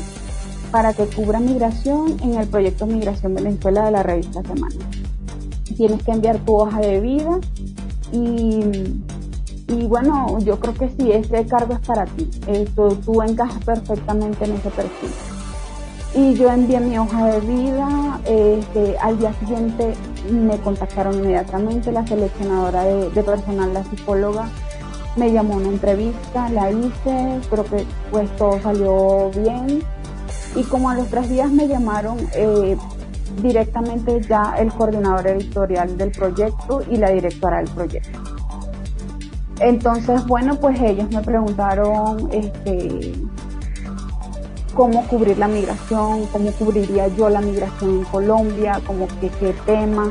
[0.74, 4.74] para que cubra migración en el proyecto Migración Venezuela de la revista Semana.
[5.76, 7.38] Tienes que enviar tu hoja de vida
[8.10, 8.64] y,
[9.68, 12.28] y bueno, yo creo que sí, ese cargo es para ti.
[12.48, 15.10] Eh, tú, encajas perfectamente en ese perfil.
[16.12, 19.94] Y yo envié mi hoja de vida, este, al día siguiente
[20.28, 24.48] me contactaron inmediatamente la seleccionadora de, de personal, la psicóloga,
[25.14, 29.84] me llamó a una entrevista, la hice, creo que pues todo salió bien
[30.54, 32.76] y como a los tres días me llamaron eh,
[33.42, 38.18] directamente ya el coordinador editorial del proyecto y la directora del proyecto.
[39.60, 43.14] Entonces, bueno, pues ellos me preguntaron este,
[44.74, 50.08] cómo cubrir la migración, cómo cubriría yo la migración en Colombia, como que qué temas.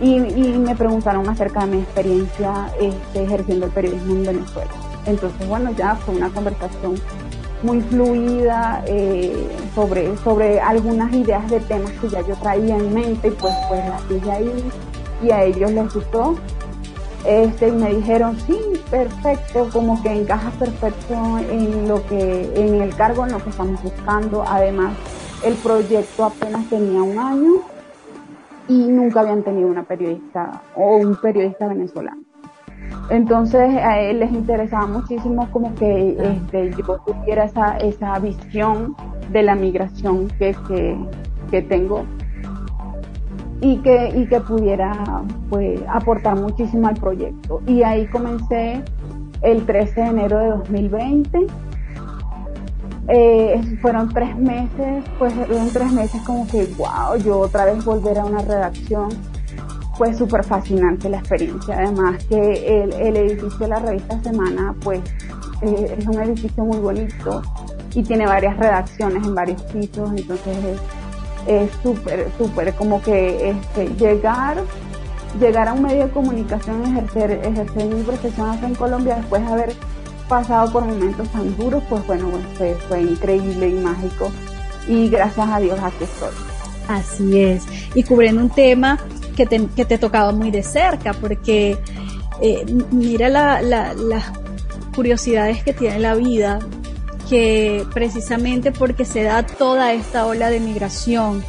[0.00, 4.70] Y, me preguntaron acerca de mi experiencia este, ejerciendo el periodismo en Venezuela.
[5.04, 6.94] Entonces, bueno, ya fue una conversación
[7.62, 13.28] muy fluida eh, sobre, sobre algunas ideas de temas que ya yo traía en mente
[13.28, 14.64] y pues, pues las dije ahí
[15.22, 16.36] y a ellos les gustó.
[17.26, 18.58] Este, y me dijeron, sí,
[18.90, 23.82] perfecto, como que encaja perfecto en lo que, en el cargo en lo que estamos
[23.82, 24.42] buscando.
[24.46, 24.94] Además,
[25.44, 27.52] el proyecto apenas tenía un año
[28.68, 32.29] y nunca habían tenido una periodista o un periodista venezolano.
[33.10, 38.94] Entonces a él les interesaba muchísimo como que este, yo tuviera esa, esa visión
[39.32, 40.54] de la migración que,
[41.50, 42.04] que, tengo
[43.60, 44.92] y que, y que pudiera
[45.48, 47.60] pues, aportar muchísimo al proyecto.
[47.66, 48.80] Y ahí comencé
[49.42, 51.46] el 13 de enero de 2020.
[53.08, 58.20] Eh, fueron tres meses, pues fueron tres meses como que, wow, yo otra vez volver
[58.20, 59.08] a una redacción
[60.00, 61.76] fue súper fascinante la experiencia.
[61.76, 64.98] Además que el, edificio de la revista Semana, pues
[65.60, 67.42] eh, es un edificio muy bonito
[67.94, 70.56] y tiene varias redacciones en varios pisos, entonces
[71.46, 74.56] es súper, súper como que este, llegar
[75.38, 79.52] llegar a un medio de comunicación, ejercer, ejercer mi profesión acá en Colombia después de
[79.52, 79.74] haber
[80.30, 84.32] pasado por momentos tan duros, pues bueno, pues fue, increíble y mágico.
[84.88, 86.30] Y gracias a Dios aquí estoy.
[86.88, 87.66] Así es.
[87.94, 88.98] Y cubriendo un tema
[89.40, 91.78] que te, que te tocaba muy de cerca, porque
[92.42, 94.32] eh, mira las
[94.94, 96.58] curiosidades que tiene la vida,
[97.30, 101.42] que precisamente porque se da toda esta ola de migración,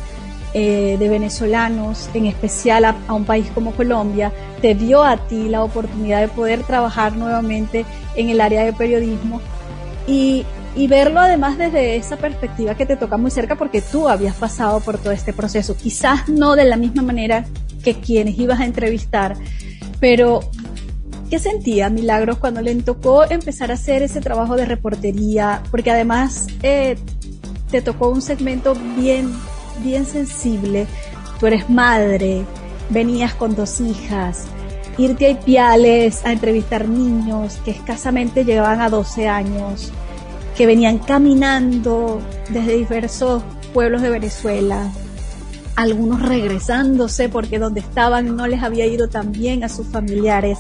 [0.53, 5.63] eh, de venezolanos, en especial a, un país como Colombia, te dio a ti la
[5.63, 9.41] oportunidad de poder trabajar nuevamente en el área de periodismo
[10.07, 10.45] y,
[10.77, 14.79] y verlo además desde esa perspectiva que te toca muy cerca porque tú habías pasado
[14.79, 17.45] por todo este proceso, quizás no de la misma manera
[17.81, 19.35] que quienes ibas a entrevistar,
[19.99, 20.41] pero
[21.29, 25.61] ¿qué sentía Milagros cuando le tocó empezar a hacer ese trabajo de reportería?
[25.71, 26.97] Porque además eh,
[27.69, 29.31] te tocó un segmento bien
[29.83, 30.87] bien sensible,
[31.39, 32.45] tú eres madre,
[32.89, 34.45] venías con dos hijas,
[34.97, 39.91] irte a Ipiales a entrevistar niños que escasamente llegaban a 12 años,
[40.55, 44.91] que venían caminando desde diversos pueblos de Venezuela,
[45.81, 50.59] algunos regresándose porque donde estaban no les había ido tan bien a sus familiares.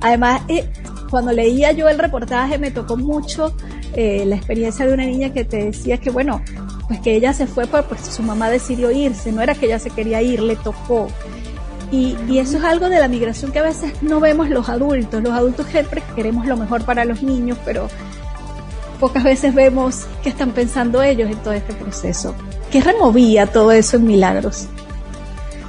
[0.00, 0.68] Además, eh,
[1.10, 3.54] cuando leía yo el reportaje me tocó mucho
[3.94, 6.42] eh, la experiencia de una niña que te decía que, bueno,
[6.88, 9.90] pues que ella se fue porque su mamá decidió irse, no era que ella se
[9.90, 11.08] quería ir, le tocó.
[11.90, 15.22] Y, eso es algo de la migración que a veces no vemos los adultos.
[15.22, 17.88] Los adultos siempre queremos lo mejor para los niños, pero
[19.00, 22.34] pocas veces vemos qué están pensando ellos en todo este proceso.
[22.70, 24.68] ¿Qué removía todo eso en Milagros?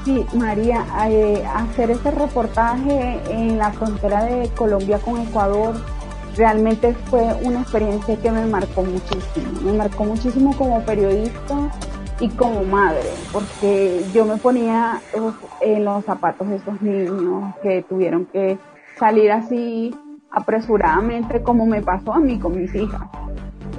[0.04, 5.76] Sí, María, eh, hacer ese reportaje en la frontera de Colombia con Ecuador
[6.36, 9.62] realmente fue una experiencia que me marcó muchísimo.
[9.62, 11.72] Me marcó muchísimo como periodista
[12.20, 15.02] y como madre, porque yo me ponía
[15.62, 18.58] en los zapatos de esos niños que tuvieron que
[18.98, 19.96] salir así
[20.32, 23.02] apresuradamente como me pasó a mí con mis hijas.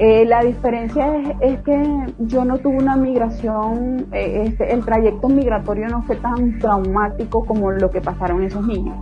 [0.02, 5.88] Eh, la diferencia es, que yo no tuve una migración, eh, este, el trayecto migratorio
[5.88, 8.96] no fue tan traumático como lo que pasaron esos niños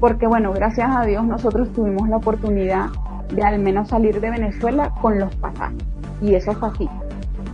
[0.00, 2.88] porque bueno, gracias a Dios nosotros tuvimos la oportunidad
[3.32, 5.78] de al menos salir de Venezuela con los pasajes.
[6.20, 6.88] Y eso fue así,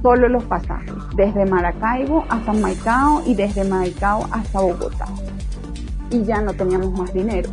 [0.03, 5.07] solo los pasajes, desde Maracaibo hasta Maicao y desde Maicao hasta Bogotá.
[6.11, 7.49] Y ya no teníamos más dinero.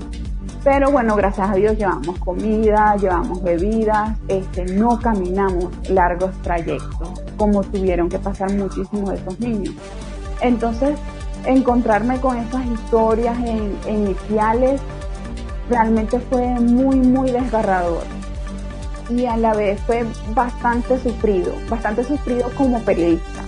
[0.64, 7.64] Pero bueno, gracias a Dios llevamos comida, llevamos bebidas, este, no caminamos largos trayectos, como
[7.64, 9.74] tuvieron que pasar muchísimos de esos niños.
[10.40, 10.98] Entonces,
[11.46, 13.36] encontrarme con esas historias
[13.88, 14.80] iniciales
[15.68, 18.04] realmente fue muy, muy desgarrador.
[19.10, 23.41] Y a la vez fue bastante sufrido, bastante sufrido como periodista.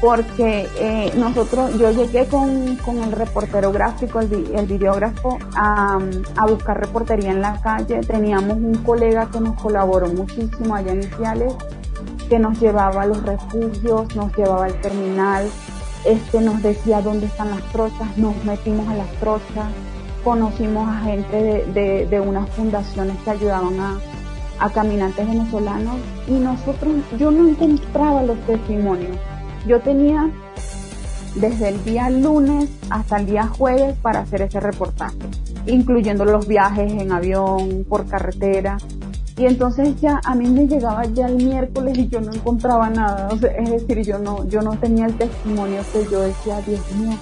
[0.00, 5.98] Porque eh, nosotros, yo llegué con, el reportero gráfico, el, videógrafo, a,
[6.36, 8.00] a, buscar reportería en la calle.
[8.00, 11.52] Teníamos un colega que nos colaboró muchísimo allá Iniciales,
[12.28, 15.48] que nos llevaba a los refugios, nos llevaba al terminal,
[16.04, 19.66] este nos decía dónde están las trochas, nos metimos a las trochas,
[20.22, 23.98] conocimos a gente de, unas fundaciones que ayudaban a,
[24.60, 29.16] a caminantes venezolanos y nosotros, yo no encontraba los testimonios.
[29.66, 30.30] Yo tenía
[31.34, 35.16] desde el día lunes hasta el día jueves para hacer ese reportaje,
[35.66, 38.78] incluyendo los viajes en avión, por carretera,
[39.38, 43.28] y entonces ya a mí me llegaba ya el miércoles y yo no encontraba nada.
[43.56, 47.16] es decir, yo no, yo no tenía el testimonio que yo decía, Dios mío,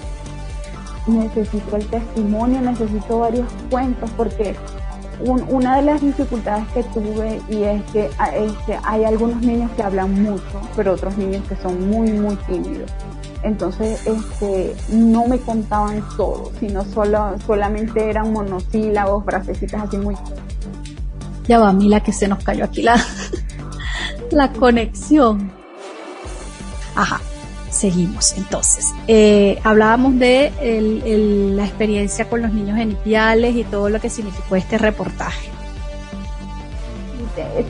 [1.05, 4.55] necesito el testimonio, necesito varios cuentos, porque
[5.19, 8.09] una de las dificultades que tuve y es que,
[8.83, 12.91] hay algunos niños que hablan mucho, pero otros niños que son muy, muy tímidos.
[13.43, 20.15] Entonces, este, no me contaban todo, sino solo, solamente eran monosílabos, frasecitas así muy
[21.47, 23.01] ya va, Mila, que se nos cayó aquí la,
[24.31, 25.49] la conexión.
[26.95, 27.21] Ajá,
[27.77, 28.33] seguimos.
[28.37, 30.51] Entonces, eh, hablábamos de
[31.55, 35.49] la experiencia con los niños genipiales y todo lo que significó este reportaje.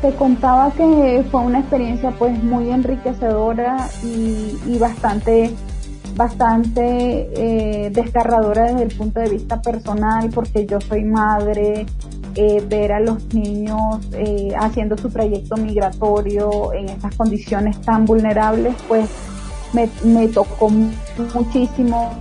[0.02, 5.52] Te, contaba que fue una experiencia pues muy enriquecedora y, bastante
[6.16, 11.86] bastante eh, desgarradora desde el punto de vista personal porque yo soy madre
[12.40, 18.76] eh, ver a los niños eh, haciendo su trayecto migratorio en estas condiciones tan vulnerables,
[18.88, 19.10] pues
[19.74, 22.12] me, tocó muchísimo,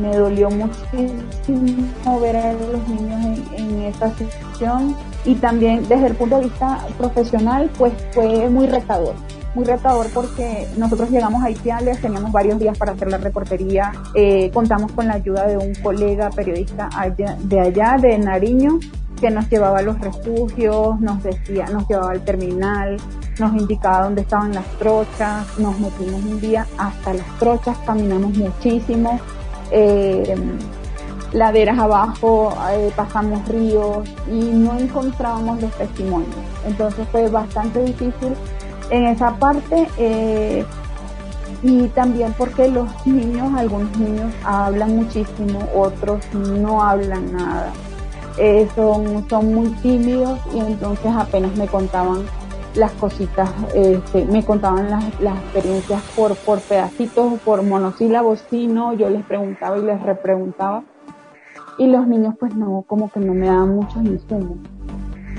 [0.00, 4.96] me, dolió muchísimo ver a los niños en, esta situación.
[5.24, 9.14] Y también desde el punto de vista profesional pues fue muy retador
[9.54, 14.48] muy retador porque nosotros llegamos a Ipiales, teníamos varios días para hacer la reportería, eh,
[14.52, 16.88] contamos con la ayuda de un colega periodista
[17.40, 18.78] de allá, de Nariño,
[19.20, 22.96] que nos llevaba a los refugios, nos decía, nos llevaba al terminal,
[23.40, 29.18] nos indicaba dónde estaban las trochas, nos metimos un día hasta las trochas, caminamos muchísimo,
[29.70, 30.36] eh,
[31.32, 36.36] laderas abajo, eh, pasamos ríos y no encontrábamos los testimonios.
[36.66, 38.34] Entonces fue bastante difícil
[38.90, 40.64] en esa parte eh,
[41.62, 47.72] y también porque los niños, algunos niños hablan muchísimo, otros no hablan nada.
[48.38, 52.24] Eh, son, son muy tímidos y entonces apenas me contaban
[52.74, 59.10] las cositas, este, me contaban las, experiencias por, por pedacitos, por monosílabos, sí, no, yo
[59.10, 60.84] les preguntaba y les repreguntaba.
[61.78, 64.58] Y los niños pues no, como que no me daban muchos insumos.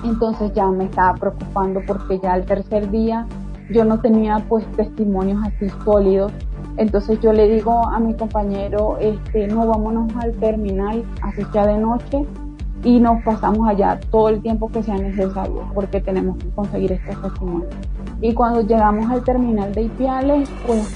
[0.04, 3.28] Entonces ya me estaba preocupando porque ya el tercer día
[3.70, 6.32] yo no tenía pues testimonios así sólidos.
[6.78, 11.78] Entonces yo le digo a mi compañero, este, no vámonos al terminal, así sea de
[11.78, 12.26] noche,
[12.84, 17.22] y nos pasamos allá todo el tiempo que sea necesario, porque tenemos que conseguir estos
[17.22, 17.74] testimonios.
[18.22, 20.88] Y cuando llegamos al terminal de Ipiales, pues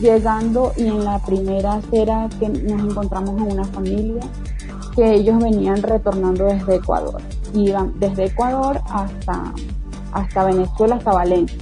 [0.00, 4.22] llegando y en la primera acera que nos encontramos en una familia
[4.94, 7.20] que ellos venían retornando desde Ecuador.
[7.54, 9.52] Iban desde Ecuador hasta,
[10.12, 11.58] hasta Venezuela, hasta Valencia.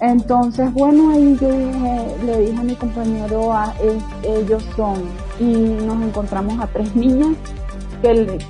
[0.00, 3.74] Entonces, bueno, ahí yo le dije a mi compañero, a, ah,
[4.22, 5.02] ellos son,
[5.40, 5.44] y
[5.86, 7.34] nos encontramos a tres niñas,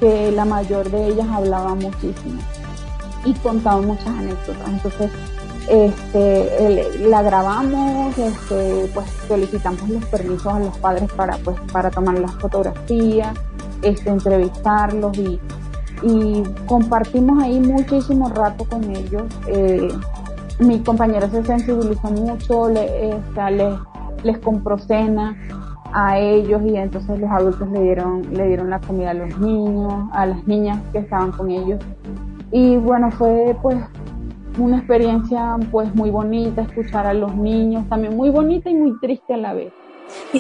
[0.00, 2.40] que, la mayor de ellas hablaba muchísimo
[3.24, 4.68] y contaba muchas anécdotas.
[4.68, 5.11] Entonces,
[5.68, 12.18] este, la grabamos, este, pues solicitamos los permisos a los padres para, pues, para tomar
[12.18, 13.34] las fotografías,
[13.82, 15.40] este, entrevistarlos y,
[16.68, 19.24] compartimos ahí muchísimo rato con ellos.
[19.48, 19.88] Eh,
[20.59, 23.18] mi compañera se sensibilizó mucho, le,
[23.50, 23.78] les,
[24.22, 25.34] les compró cena
[25.93, 29.93] a ellos y entonces los adultos le dieron, le dieron la comida a los niños,
[30.12, 31.80] a las niñas que estaban con ellos.
[32.53, 33.76] Y bueno, fue pues
[34.59, 39.34] una experiencia pues muy bonita escuchar a los niños, también muy bonita y muy triste
[39.34, 39.72] a la vez.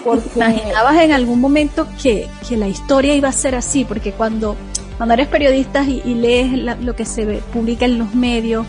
[0.04, 0.28] Porque...
[0.36, 3.84] ¿Imaginabas en algún momento que, que la historia iba a ser así?
[3.84, 4.56] Porque cuando,
[4.96, 8.66] cuando eres periodista y, lees lo que se publica en los medios,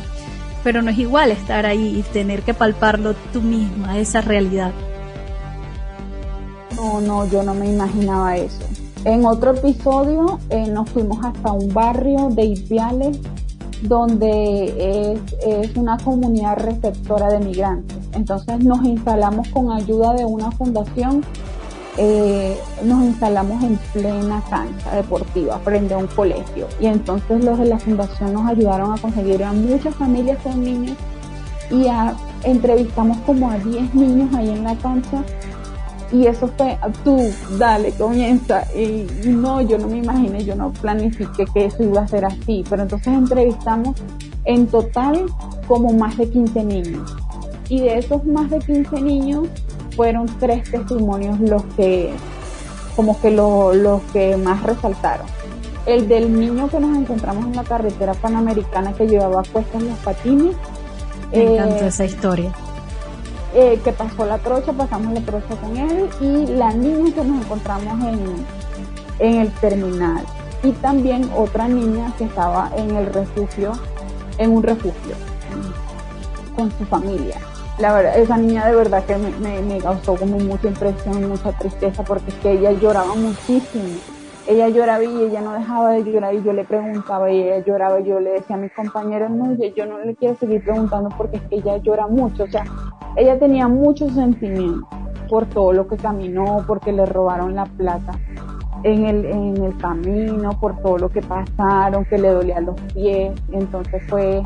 [0.63, 4.71] pero no es igual estar ahí y tener que palparlo tú misma, esa realidad.
[6.78, 8.63] No, no, yo no me imaginaba eso.
[9.03, 13.19] En otro episodio eh, nos fuimos hasta un barrio de Ipiales
[13.82, 17.97] donde es, una comunidad receptora de migrantes.
[18.13, 21.23] Entonces nos instalamos con ayuda de una fundación,
[21.97, 26.67] eh, nos instalamos en plena cancha deportiva frente a un colegio.
[26.80, 30.95] Y entonces los de la fundación nos ayudaron a conseguir a muchas familias con niños
[31.71, 31.88] y
[32.43, 35.23] entrevistamos como a 10 niños ahí en la cancha
[36.11, 38.63] y eso fue, tú, dale, comienza.
[38.73, 42.63] Y, no, yo no me imaginé, yo no planifiqué que eso iba a ser así,
[42.69, 43.95] pero entonces entrevistamos
[44.45, 45.25] en total
[45.67, 47.15] como más de 15 niños.
[47.67, 49.47] Y de esos más de 15 niños
[49.95, 52.13] fueron tres testimonios los que,
[52.95, 55.27] como que los que más resaltaron.
[55.85, 60.55] El del niño que nos encontramos en la carretera panamericana que llevaba puestos los patines.
[61.31, 62.53] Me encantó eh, esa historia
[63.53, 67.45] eh, que pasó la trocha, pasamos la trocha con él y la niña que nos
[67.45, 68.45] encontramos en,
[69.19, 70.25] en el terminal.
[70.63, 73.73] Y también otra niña que estaba en el refugio,
[74.37, 75.15] en un refugio,
[76.55, 77.37] con su familia.
[77.77, 81.51] La verdad, esa niña de verdad que me, me, me causó como mucha impresión, mucha
[81.53, 84.16] tristeza, porque es que ella lloraba muchísimo
[84.47, 87.99] ella lloraba y ella no dejaba de llorar y yo le preguntaba y ella lloraba
[87.99, 91.37] y yo le decía a mis compañeros, no, yo no le quiero seguir preguntando porque
[91.37, 92.63] es que ella llora mucho, o sea,
[93.17, 94.87] ella tenía muchos sentimientos
[95.29, 98.13] por todo lo que caminó, porque le robaron la plata
[98.83, 103.33] en el, en el camino, por todo lo que pasaron, que le dolían los pies,
[103.51, 104.41] entonces fue,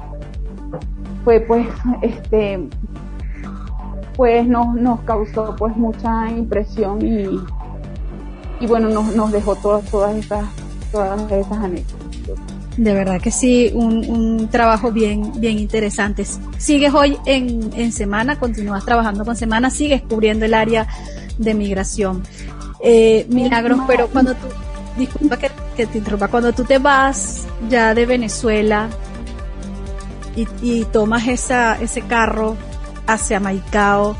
[1.24, 1.68] fue pues,
[2.02, 2.68] este,
[4.16, 7.40] pues nos, nos causó pues mucha impresión y,
[8.62, 10.46] y bueno, nos, nos dejó todas, todas, esas,
[10.92, 12.12] todas esas anécdotas.
[12.78, 16.26] De verdad que sí, un, un, trabajo bien, bien interesante.
[16.58, 20.88] Sigues hoy en, en Semana, continúas trabajando con Semana, sigues cubriendo el área
[21.38, 22.24] de migración.
[22.82, 24.48] Eh, milagros, pero cuando tú,
[24.98, 28.90] disculpa que, que, te interrumpa, cuando tú te vas ya de Venezuela
[30.36, 32.56] y, y tomas esa, ese carro
[33.06, 34.16] hacia Maicao,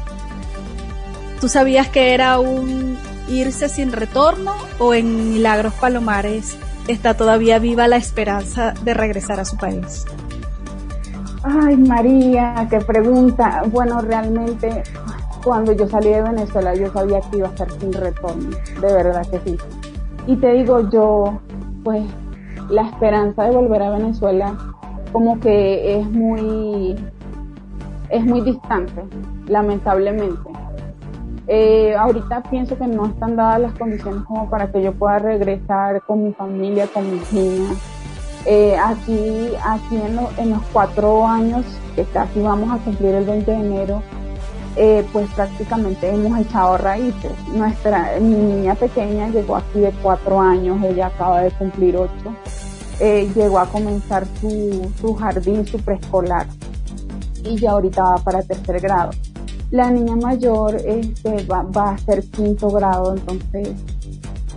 [1.40, 2.98] ¿tú sabías que era un
[3.32, 6.58] irse sin retorno o en Milagros Palomares
[6.88, 10.06] está todavía viva la esperanza de regresar a su país?
[11.44, 13.64] Ay, María, qué pregunta.
[13.68, 14.84] Bueno, realmente
[15.44, 19.26] cuando yo salí de Venezuela yo sabía que iba a ser sin retorno, de verdad
[19.30, 19.58] que sí.
[20.28, 21.40] Y te digo, yo,
[21.84, 22.04] pues,
[22.70, 24.56] la esperanza de volver a Venezuela
[25.12, 26.96] como que es muy,
[28.10, 29.04] es muy distante,
[29.48, 30.51] lamentablemente.
[31.54, 36.02] Eh, ahorita pienso que no están dadas las condiciones como para que yo pueda regresar
[36.04, 37.76] con mi familia, con mis niñas.
[38.46, 43.52] Eh, aquí aquí en, en, los cuatro años que casi vamos a cumplir el 20
[43.52, 44.02] de enero,
[44.78, 47.34] eh, pues prácticamente hemos echado raíces.
[47.54, 52.34] Nuestra mi niña pequeña llegó aquí de cuatro años, ella acaba de cumplir ocho.
[53.36, 56.48] llegó a comenzar su, su jardín, su preescolar
[57.44, 59.12] y ya ahorita va para tercer grado
[59.72, 63.70] la niña mayor este, va, a ser quinto grado, entonces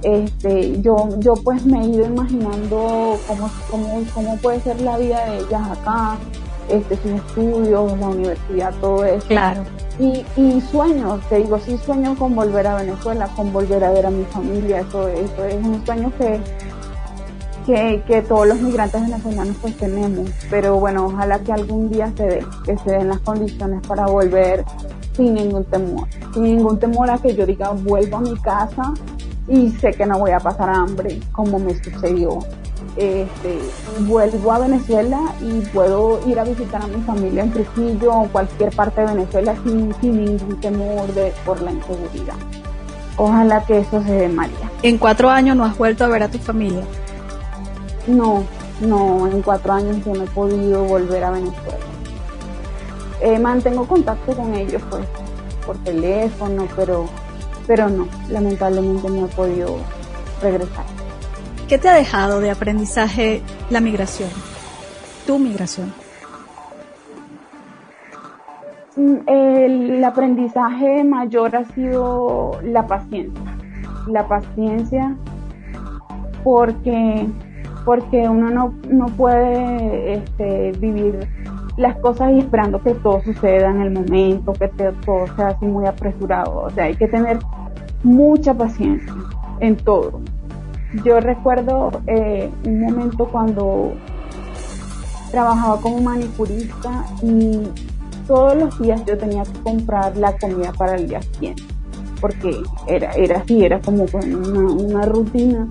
[0.03, 5.25] este, yo, yo pues me he ido imaginando cómo, cómo, cómo puede ser la vida
[5.25, 6.19] de ellas acá,
[6.69, 9.27] este, sus estudios, la universidad, todo eso.
[9.29, 9.63] Claro.
[9.99, 14.07] Y, y sueño, te digo, sí sueño con volver a Venezuela, con volver a ver
[14.07, 16.41] a mi familia, eso, eso es un sueño que,
[17.65, 22.27] que, que, todos los migrantes venezolanos pues tenemos, pero bueno, ojalá que algún día se
[22.27, 24.65] dé, que se den las condiciones para volver
[25.17, 28.95] sin ningún temor, sin ningún temor a que yo diga vuelvo a mi casa
[29.49, 32.39] y sé que no voy a pasar hambre como me sucedió.
[32.97, 33.59] Este,
[34.01, 38.75] vuelvo a Venezuela y puedo ir a visitar a mi familia en Trujillo o cualquier
[38.75, 42.35] parte de Venezuela sin, ningún temor de, por la inseguridad.
[43.17, 44.71] Ojalá que eso se dé, María.
[44.83, 46.83] ¿En cuatro años no has vuelto a ver a tu familia?
[48.07, 48.45] No,
[48.81, 51.94] no, en cuatro años yo no he podido volver a Venezuela.
[53.25, 55.07] Eh, mantengo contacto con ellos pues
[55.65, 57.07] por teléfono, pero,
[57.67, 59.79] pero no, lamentablemente no he podido
[60.43, 60.85] regresar.
[61.67, 64.29] ¿Qué te ha dejado de aprendizaje la migración?
[65.27, 65.91] Tu migración.
[68.97, 73.57] Mm, el aprendizaje mayor ha sido la paciencia.
[74.07, 75.17] La paciencia
[76.43, 77.27] porque,
[77.87, 81.27] porque uno no, no puede este, vivir
[81.77, 85.87] las cosas y esperando que todo suceda en el momento, que todo sea así muy
[85.87, 86.63] apresurado.
[86.63, 87.39] O sea, hay que tener
[88.03, 89.13] mucha paciencia
[89.61, 90.21] en todo.
[91.05, 93.95] Yo recuerdo eh, un momento cuando
[95.33, 97.63] trabajaba como manicurista y
[98.29, 101.65] todos los días yo tenía que comprar la comida para el día siguiente,
[102.21, 102.57] porque
[102.87, 105.67] era, era así, era como una, una rutina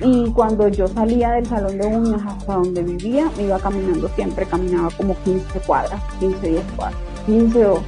[0.00, 4.44] y cuando yo salía del salón de uñas hasta donde vivía, me iba caminando siempre,
[4.46, 7.82] caminaba como 15 cuadras, 15, 10 cuadras, 15 o,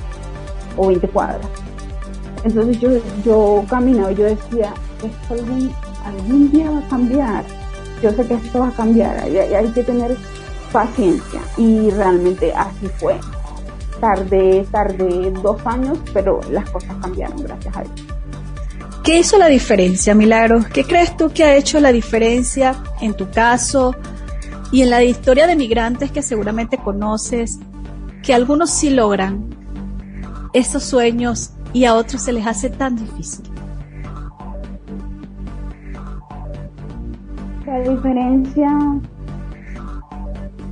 [0.76, 1.46] o 20 cuadras.
[2.44, 2.90] Entonces yo,
[3.24, 5.72] yo caminaba y yo decía, esto algún,
[6.04, 7.44] algún día va a cambiar.
[8.02, 10.16] Yo sé que esto va a cambiar, hay, hay que tener
[10.72, 11.40] paciencia.
[11.57, 13.18] Y realmente así fue.
[14.00, 18.05] Tardé, tardé dos años, pero las cosas cambiaron, gracias a Dios.
[19.07, 20.66] ¿Qué hizo la diferencia, Milagros?
[20.66, 23.94] ¿Qué crees tú que ha hecho la diferencia en tu caso
[24.72, 27.61] y en la historia de migrantes que seguramente conoces,
[28.24, 29.48] que algunos sí logran
[30.52, 33.48] esos sueños y a otros se les hace tan difícil?
[37.64, 38.72] La diferencia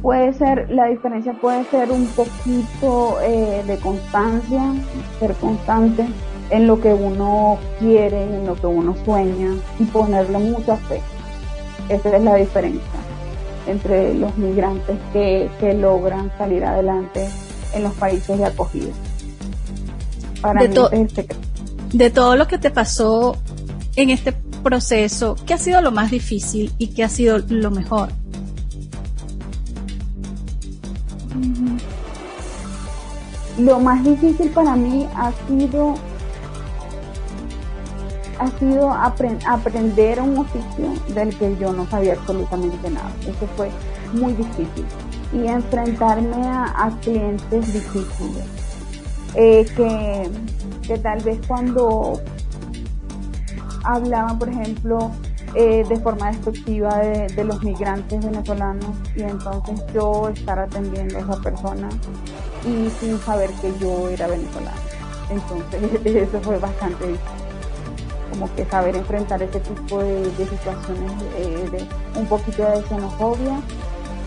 [0.02, 4.72] puede ser, la diferencia puede ser un poquito eh, de constancia,
[5.20, 6.04] ser constante
[6.50, 11.00] en lo que uno quiere, en lo que uno sueña y ponerle mucha fe.
[11.88, 12.82] Esa es la diferencia
[13.66, 17.28] entre los migrantes que, logran salir adelante
[17.74, 18.92] en los países de acogida.
[20.40, 21.26] Para de,
[21.92, 23.36] de todo lo que te pasó
[23.96, 24.32] en este
[24.62, 28.10] proceso, ¿qué ha sido lo más difícil y qué ha sido lo mejor?
[33.58, 35.94] Lo más difícil para mí ha sido
[38.38, 43.10] ha sido aprender un oficio del que yo no sabía absolutamente nada.
[43.22, 43.70] Eso fue
[44.12, 44.84] muy difícil.
[45.32, 48.44] Y enfrentarme a, clientes difíciles.
[49.34, 50.30] Eh, que,
[50.86, 52.20] que, tal vez cuando
[53.82, 55.10] hablaban, por ejemplo,
[55.56, 61.20] eh, de forma despectiva de, de, los migrantes venezolanos y entonces yo estar atendiendo a
[61.20, 61.88] esa persona
[62.64, 64.76] y sin saber que yo era venezolana.
[65.30, 67.43] Entonces eso fue bastante difícil
[68.34, 73.60] como que saber enfrentar ese tipo de, situaciones eh, de un poquito de xenofobia.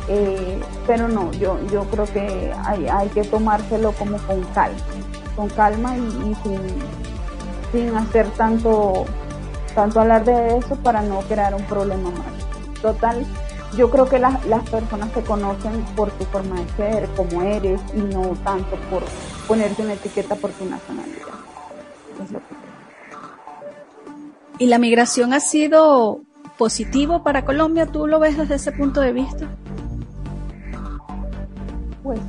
[0.08, 4.78] Eh, pero no, yo, yo creo que hay, hay que tomárselo como con calma,
[5.36, 6.62] con calma y, sin,
[7.74, 9.06] sin hacer tanto,
[9.76, 12.82] tanto hablar de eso para no crear un problema más.
[12.82, 13.26] Total,
[13.76, 17.82] yo creo que las, las personas te conocen por tu forma de ser, como eres,
[17.94, 19.04] y no tanto por
[19.46, 21.28] ponerte una etiqueta por tu nacionalidad.
[24.60, 26.22] ¿Y la migración ha sido
[26.58, 27.86] positivo para Colombia?
[27.86, 29.48] ¿Tú lo ves desde ese punto de vista?
[32.02, 32.20] Pues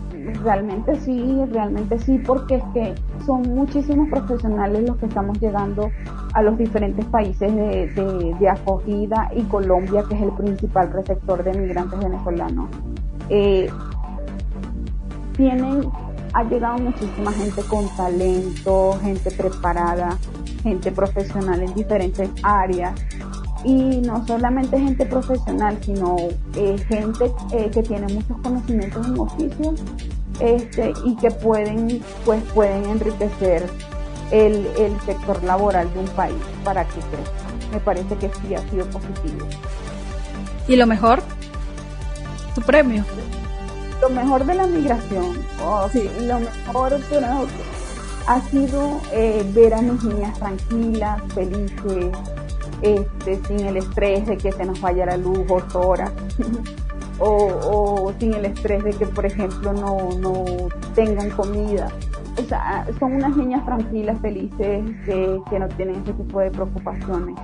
[0.42, 5.90] realmente sí, realmente sí, porque es que son muchísimos profesionales los que estamos llegando
[6.34, 11.98] a los diferentes países de, acogida y Colombia, que es el principal receptor de migrantes
[11.98, 12.68] venezolanos.
[13.30, 13.70] Eh,
[15.36, 15.88] tienen,
[16.34, 20.18] ha llegado muchísima gente con talento, gente preparada,
[20.62, 22.94] gente profesional en diferentes áreas
[23.64, 26.16] y no solamente gente profesional, sino
[26.54, 29.74] eh, gente eh, que tiene muchos conocimientos en oficio
[30.40, 33.66] este, y que pueden, pues, pueden enriquecer
[34.30, 37.48] el, el sector laboral de un país para que crezca.
[37.72, 39.46] Me parece que sí ha sido positivo.
[40.68, 41.22] ¿Y lo mejor?
[42.54, 43.04] ¿Tu premio?
[44.00, 46.08] Lo mejor de la migración, oh, sí.
[46.20, 47.00] lo mejor
[48.28, 52.12] ha sido eh, ver a mis niñas tranquilas, felices,
[52.82, 56.12] este, sin el estrés de que se nos vaya la luz ocho horas.
[57.18, 60.44] o, sin el estrés de que, por ejemplo, no, no
[60.94, 61.88] tengan comida.
[62.38, 67.34] O sea, son unas niñas tranquilas, felices, que, que no tienen ese tipo de preocupaciones.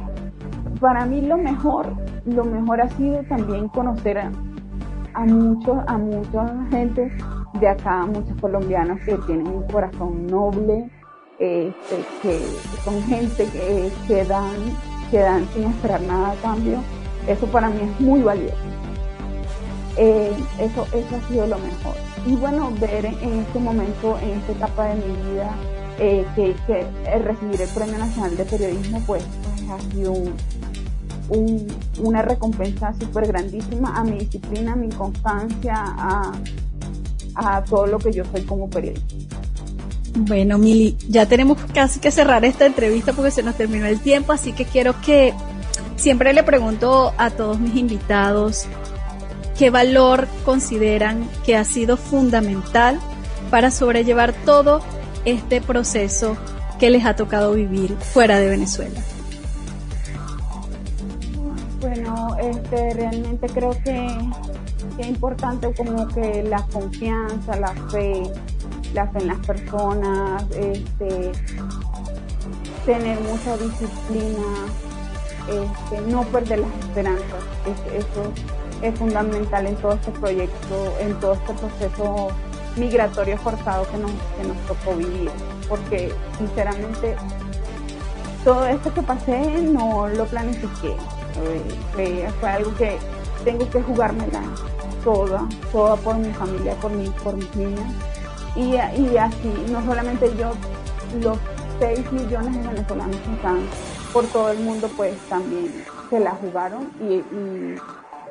[0.81, 1.95] Para mí lo mejor,
[2.27, 4.31] lo mejor ha sido también conocer a,
[5.15, 7.11] a muchos, a mucha gente
[7.61, 10.91] de acá, muchos colombianos que tienen un corazón noble,
[11.39, 12.41] este, que
[12.85, 14.55] son gente que, que dan
[15.11, 16.79] que dan sin esperar nada a cambio,
[17.29, 18.57] eso para mí es muy valioso.
[19.97, 21.95] Eh, eso, eso ha sido lo mejor.
[22.27, 25.55] Y bueno, ver en este momento, en esta etapa de mi vida,
[26.01, 29.25] eh, que, que recibir el Premio Nacional de Periodismo, pues,
[29.71, 30.15] ha sido
[31.99, 36.33] una recompensa súper grandísima a mi disciplina, a mi constancia, a,
[37.35, 39.15] a todo lo que yo soy como periodista.
[40.17, 44.33] Bueno, Mili, ya tenemos casi que cerrar esta entrevista porque se nos terminó el tiempo,
[44.33, 45.35] así que quiero que
[45.97, 48.67] siempre le pregunto a todos mis invitados
[49.59, 53.01] qué valor consideran que ha sido fundamental
[53.51, 54.81] para sobrellevar todo
[55.25, 56.37] este proceso
[56.79, 59.01] que les ha tocado vivir fuera de Venezuela.
[61.81, 64.09] Bueno, este, realmente creo que,
[64.97, 68.23] que es importante como que la confianza, la fe,
[68.93, 71.33] la fe en las personas, este,
[72.87, 74.67] tener mucha disciplina,
[75.49, 77.43] este, no perder las esperanzas.
[77.93, 78.33] eso
[78.83, 82.29] es fundamental en todo este proyecto, en todo este proceso
[82.77, 85.31] migratorio forzado que nos, tocó vivir.
[85.69, 87.17] Porque sinceramente
[88.45, 90.95] todo esto que pasé no lo planifiqué.
[91.97, 92.97] Eh, fue algo que
[93.45, 94.41] tengo que jugármela
[95.05, 97.93] toda, toda por mi familia, por, mi, por mis niñas
[98.57, 98.77] y,
[99.17, 100.53] así, no solamente yo,
[101.21, 101.39] los
[101.81, 103.59] 6 millones de venezolanos que están
[104.13, 105.73] por todo el mundo, pues también
[106.09, 107.23] se la jugaron y,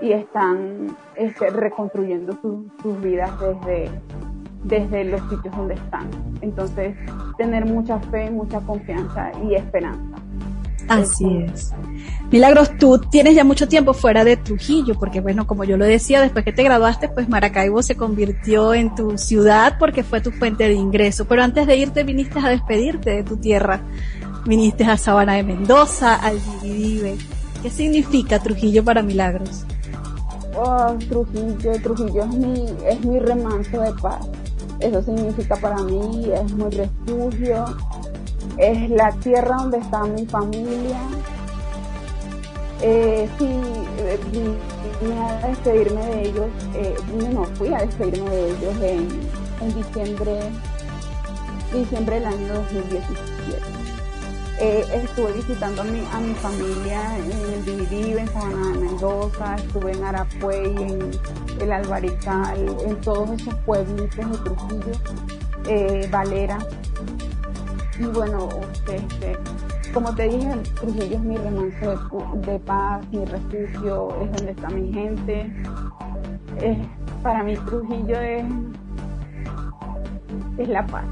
[0.02, 3.90] están este, reconstruyendo sus vidas desde,
[4.64, 6.10] desde los sitios donde están.
[6.42, 6.96] Entonces,
[7.38, 10.23] tener mucha fe, mucha confianza y esperanza.
[10.88, 11.72] Así es.
[12.32, 16.20] Milagros, tú tienes ya mucho tiempo fuera de Trujillo, porque bueno, como yo lo decía,
[16.20, 20.64] después que te graduaste, pues Maracaibo se convirtió en tu ciudad porque fue tu fuente
[20.64, 21.26] de ingreso.
[21.26, 23.82] Pero antes de irte viniste a despedirte de tu tierra.
[24.46, 27.18] Viniste a Sabana de Mendoza, al Dividive.
[27.62, 29.66] ¿Qué significa Trujillo para Milagros?
[30.56, 34.28] Oh, Trujillo, Trujillo es mi, es mi remanso de paz.
[34.80, 37.66] Eso significa para mí, es mi refugio,
[38.58, 41.00] es la tierra donde está mi familia,
[42.86, 43.48] eh, sí,
[44.00, 44.20] eh,
[45.02, 46.96] vine a despedirme de ellos, eh,
[47.32, 49.08] no, fui a despedirme de ellos en,
[49.62, 50.40] en diciembre,
[51.72, 53.04] diciembre del año 2017.
[54.60, 59.56] Eh, estuve visitando a mi, a mi familia en el Dividive, en Sabana de Mendoza,
[59.56, 61.12] estuve en Arapuey, en
[61.62, 66.60] el Albarical, en todos esos pueblitos de Trujillo, Valera.
[68.00, 68.50] Y bueno,
[68.88, 69.38] este,
[69.94, 74.92] como te dije, Trujillo es mi remanso de, paz, mi refugio, es donde está mi
[74.92, 75.54] gente.
[77.22, 78.46] para mí Trujillo es,
[80.58, 81.06] es la paz.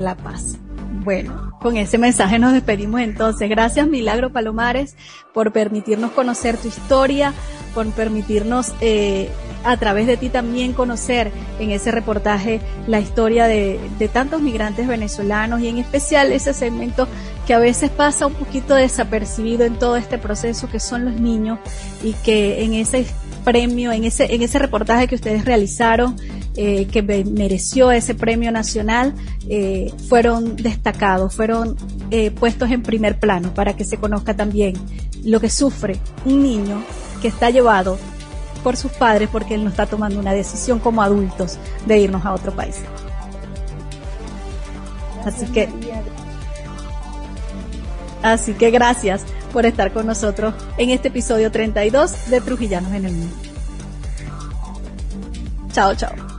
[0.00, 0.58] La paz.
[1.04, 3.48] Bueno, con ese mensaje nos despedimos entonces.
[3.48, 4.96] Gracias Milagro Palomares
[5.34, 7.32] por permitirnos conocer tu historia,
[7.72, 9.30] por permitirnos eh,
[9.64, 14.88] a través de ti también conocer en ese reportaje la historia de, de, tantos migrantes
[14.88, 17.06] venezolanos y en especial ese segmento
[17.46, 21.58] que a veces pasa un poquito desapercibido en todo este proceso que son los niños
[22.02, 23.06] y que en ese
[23.44, 26.16] premio, en ese, en ese reportaje que ustedes realizaron,
[26.56, 29.14] eh, que mereció ese premio nacional,
[29.48, 31.76] eh, fueron destacados, fueron
[32.10, 34.74] eh, puestos en primer plano para que se conozca también
[35.24, 36.82] lo que sufre un niño
[37.22, 37.98] que está llevado
[38.62, 42.32] por sus padres porque él no está tomando una decisión como adultos de irnos a
[42.32, 42.80] otro país.
[45.24, 45.68] Así que,
[48.22, 53.12] así que gracias por estar con nosotros en este episodio 32 de Trujillanos en el
[53.12, 53.36] Mundo.
[55.72, 56.31] Chao, chao.